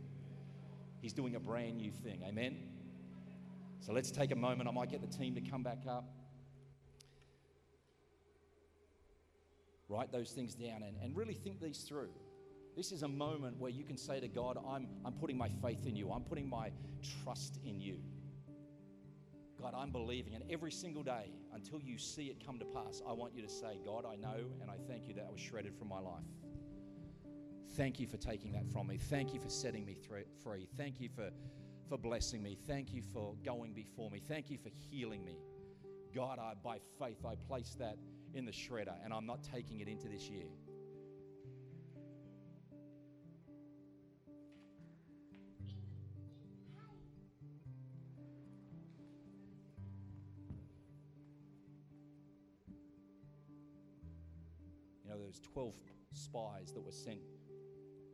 He's 1.01 1.13
doing 1.13 1.35
a 1.35 1.39
brand 1.39 1.77
new 1.77 1.91
thing. 1.91 2.21
Amen? 2.25 2.57
So 3.81 3.91
let's 3.93 4.11
take 4.11 4.31
a 4.31 4.35
moment. 4.35 4.69
I 4.69 4.71
might 4.71 4.89
get 4.89 5.01
the 5.01 5.17
team 5.17 5.35
to 5.35 5.41
come 5.41 5.63
back 5.63 5.79
up. 5.87 6.05
Write 9.89 10.11
those 10.11 10.31
things 10.31 10.53
down 10.53 10.83
and, 10.83 10.97
and 11.01 11.15
really 11.15 11.33
think 11.33 11.61
these 11.61 11.85
through. 11.87 12.09
This 12.75 12.91
is 12.91 13.03
a 13.03 13.07
moment 13.07 13.57
where 13.57 13.71
you 13.71 13.83
can 13.83 13.97
say 13.97 14.19
to 14.19 14.27
God, 14.27 14.57
I'm, 14.67 14.87
I'm 15.05 15.13
putting 15.13 15.37
my 15.37 15.49
faith 15.49 15.85
in 15.85 15.95
you, 15.95 16.11
I'm 16.11 16.23
putting 16.23 16.49
my 16.49 16.71
trust 17.23 17.59
in 17.65 17.79
you. 17.79 17.99
God, 19.59 19.73
I'm 19.75 19.91
believing. 19.91 20.35
And 20.35 20.43
every 20.51 20.71
single 20.71 21.01
day, 21.01 21.31
until 21.53 21.81
you 21.81 21.97
see 21.97 22.27
it 22.27 22.45
come 22.45 22.59
to 22.59 22.65
pass, 22.65 23.01
I 23.07 23.13
want 23.13 23.33
you 23.33 23.41
to 23.41 23.49
say, 23.49 23.79
God, 23.83 24.05
I 24.05 24.15
know 24.15 24.45
and 24.61 24.69
I 24.69 24.75
thank 24.87 25.07
you 25.07 25.15
that 25.15 25.25
I 25.27 25.31
was 25.31 25.41
shredded 25.41 25.75
from 25.75 25.89
my 25.89 25.99
life. 25.99 26.23
Thank 27.75 27.99
you 27.99 28.07
for 28.07 28.17
taking 28.17 28.51
that 28.51 28.67
from 28.71 28.87
me. 28.87 28.97
Thank 28.97 29.33
you 29.33 29.39
for 29.39 29.49
setting 29.49 29.85
me 29.85 29.95
free. 30.43 30.67
Thank 30.77 30.99
you 31.01 31.09
for, 31.09 31.31
for 31.89 31.97
blessing 31.97 32.43
me. 32.43 32.57
Thank 32.67 32.93
you 32.93 33.01
for 33.01 33.35
going 33.43 33.73
before 33.73 34.11
me. 34.11 34.19
Thank 34.19 34.49
you 34.51 34.57
for 34.57 34.69
healing 34.69 35.25
me. 35.25 35.37
God, 36.13 36.39
I, 36.39 36.53
by 36.63 36.79
faith, 36.99 37.25
I 37.25 37.35
place 37.47 37.75
that 37.79 37.97
in 38.37 38.45
the 38.45 38.51
shredder 38.51 38.93
and 39.03 39.11
I'm 39.11 39.25
not 39.25 39.43
taking 39.43 39.79
it 39.79 39.87
into 39.87 40.07
this 40.07 40.29
year. 40.29 40.45
You 55.03 55.09
know, 55.09 55.17
there's 55.19 55.39
12 55.39 55.73
spies 56.13 56.71
that 56.73 56.81
were 56.81 56.91
sent 56.91 57.19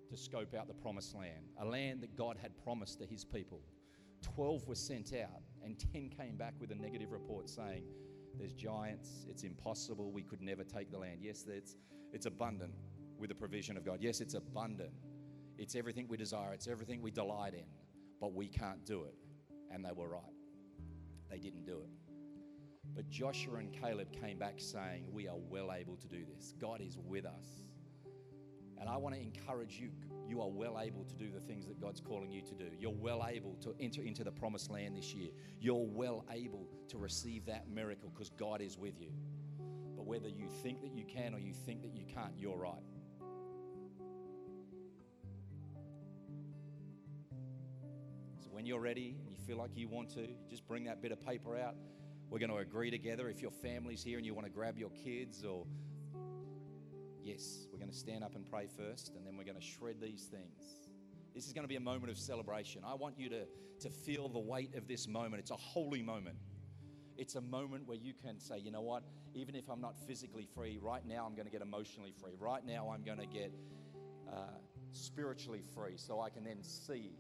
to 0.10 0.16
scope 0.16 0.54
out 0.54 0.68
the 0.68 0.74
promised 0.74 1.16
land, 1.16 1.50
a 1.60 1.66
land 1.66 2.02
that 2.02 2.16
God 2.16 2.38
had 2.42 2.52
promised 2.64 3.00
to 3.00 3.06
his 3.06 3.26
people. 3.26 3.60
12 4.22 4.68
were 4.68 4.76
sent 4.76 5.14
out, 5.14 5.42
and 5.64 5.78
10 5.92 6.10
came 6.10 6.38
back 6.38 6.54
with 6.62 6.72
a 6.72 6.76
negative 6.76 7.12
report 7.12 7.50
saying, 7.50 7.84
There's 8.38 8.54
giants. 8.54 9.26
It's 9.30 9.44
impossible. 9.44 10.12
We 10.12 10.24
could 10.24 10.42
never 10.42 10.64
take 10.64 10.92
the 10.92 10.98
land. 10.98 11.20
Yes, 11.22 11.46
it's, 11.48 11.76
it's 12.12 12.26
abundant 12.26 12.74
with 13.18 13.30
the 13.30 13.36
provision 13.36 13.78
of 13.78 13.86
God. 13.86 14.00
Yes, 14.02 14.22
it's 14.22 14.34
abundant. 14.34 14.92
It's 15.58 15.76
everything 15.76 16.08
we 16.08 16.18
desire, 16.18 16.54
it's 16.54 16.68
everything 16.68 17.02
we 17.02 17.12
delight 17.12 17.54
in, 17.54 17.66
but 18.20 18.34
we 18.34 18.48
can't 18.48 18.84
do 18.86 19.04
it. 19.04 19.16
And 19.72 19.86
they 19.86 19.92
were 19.92 20.10
right. 20.10 20.22
They 21.30 21.38
didn't 21.38 21.66
do 21.66 21.82
it. 21.82 21.90
But 22.96 23.10
Joshua 23.10 23.58
and 23.58 23.72
Caleb 23.72 24.12
came 24.12 24.38
back 24.38 24.56
saying, 24.58 25.06
We 25.12 25.28
are 25.28 25.38
well 25.50 25.72
able 25.72 25.96
to 25.98 26.08
do 26.08 26.24
this. 26.36 26.54
God 26.60 26.82
is 26.82 26.98
with 26.98 27.26
us. 27.26 27.63
And 28.80 28.90
I 28.90 28.98
want 28.98 29.16
to 29.16 29.22
encourage 29.22 29.80
you. 29.80 29.90
You 30.28 30.42
are 30.42 30.50
well 30.50 30.80
able 30.80 31.04
to 31.04 31.16
do 31.16 31.30
the 31.32 31.40
things 31.40 31.68
that 31.68 31.80
God's 31.80 32.00
calling 32.00 32.32
you 32.32 32.42
to 32.42 32.54
do. 32.54 32.70
You're 32.80 32.92
well 32.92 33.26
able 33.30 33.56
to 33.62 33.76
enter 33.80 34.02
into 34.02 34.24
the 34.24 34.32
promised 34.32 34.70
land 34.72 34.96
this 34.96 35.14
year. 35.14 35.32
You're 35.60 35.86
well 35.86 36.26
able 36.32 36.68
to 36.90 36.98
receive 36.98 37.46
that 37.46 37.70
miracle 37.70 38.10
because 38.14 38.30
God 38.30 38.62
is 38.62 38.78
with 38.78 39.00
you. 39.00 39.12
But 39.96 40.06
whether 40.06 40.30
you 40.30 40.48
think 40.62 40.82
that 40.82 40.94
you 40.94 41.06
can 41.06 41.34
or 41.34 41.40
you 41.40 41.54
think 41.54 41.82
that 41.82 41.94
you 41.94 42.06
can't, 42.06 42.34
you're 42.38 42.58
right. 42.58 42.84
So 48.40 48.50
when 48.52 48.66
you're 48.66 48.80
ready 48.80 49.18
and 49.26 49.36
you 49.36 49.40
feel 49.46 49.58
like 49.58 49.72
you 49.76 49.88
want 49.88 50.10
to, 50.16 50.28
just 50.50 50.68
bring 50.68 50.86
that 50.86 51.02
bit 51.02 51.12
of 51.12 51.20
paper 51.26 51.58
out. 51.58 51.76
We're 52.30 52.40
going 52.40 52.50
to 52.52 52.58
agree 52.58 52.90
together. 52.90 53.30
If 53.30 53.42
your 53.42 53.52
family's 53.52 54.04
here 54.04 54.18
and 54.18 54.26
you 54.26 54.34
want 54.34 54.48
to 54.48 54.52
grab 54.52 54.78
your 54.78 54.90
kids 54.90 55.44
or 55.44 55.66
Yes, 57.24 57.63
to 57.94 58.00
stand 58.00 58.24
up 58.24 58.36
and 58.36 58.50
pray 58.50 58.68
first, 58.78 59.14
and 59.16 59.26
then 59.26 59.38
we're 59.38 59.44
going 59.44 59.56
to 59.56 59.62
shred 59.62 60.02
these 60.02 60.24
things. 60.26 60.80
This 61.36 61.46
is 61.46 61.54
going 61.54 61.64
to 61.64 61.68
be 61.68 61.76
a 61.76 61.82
moment 61.82 62.12
of 62.12 62.18
celebration. 62.18 62.82
I 62.86 62.96
want 62.96 63.20
you 63.20 63.30
to, 63.30 63.46
to 63.82 63.90
feel 63.90 64.30
the 64.30 64.40
weight 64.40 64.76
of 64.76 64.88
this 64.88 65.08
moment. 65.08 65.40
It's 65.40 65.52
a 65.52 65.56
holy 65.56 66.02
moment. 66.02 66.38
It's 67.18 67.36
a 67.36 67.42
moment 67.42 67.88
where 67.88 67.98
you 67.98 68.14
can 68.14 68.40
say, 68.40 68.58
you 68.58 68.72
know 68.72 68.82
what, 68.82 69.04
even 69.36 69.56
if 69.56 69.70
I'm 69.70 69.82
not 69.82 69.96
physically 70.08 70.48
free, 70.56 70.80
right 70.82 71.06
now 71.06 71.26
I'm 71.26 71.36
going 71.36 71.46
to 71.46 71.52
get 71.52 71.62
emotionally 71.62 72.14
free. 72.20 72.34
Right 72.40 72.66
now 72.66 72.92
I'm 72.94 73.04
going 73.04 73.20
to 73.20 73.28
get 73.28 73.54
uh, 74.28 74.58
spiritually 74.92 75.62
free 75.76 75.94
so 75.98 76.20
I 76.20 76.30
can 76.30 76.44
then 76.44 76.64
see 76.64 77.12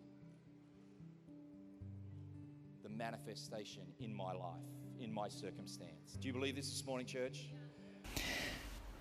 the 2.81 2.89
manifestation 2.89 3.83
in 3.99 4.13
my 4.13 4.33
life, 4.33 4.61
in 4.99 5.13
my 5.13 5.29
circumstance. 5.29 6.17
Do 6.19 6.27
you 6.27 6.33
believe 6.33 6.55
this 6.55 6.69
this 6.69 6.85
morning, 6.85 7.05
church? 7.05 7.49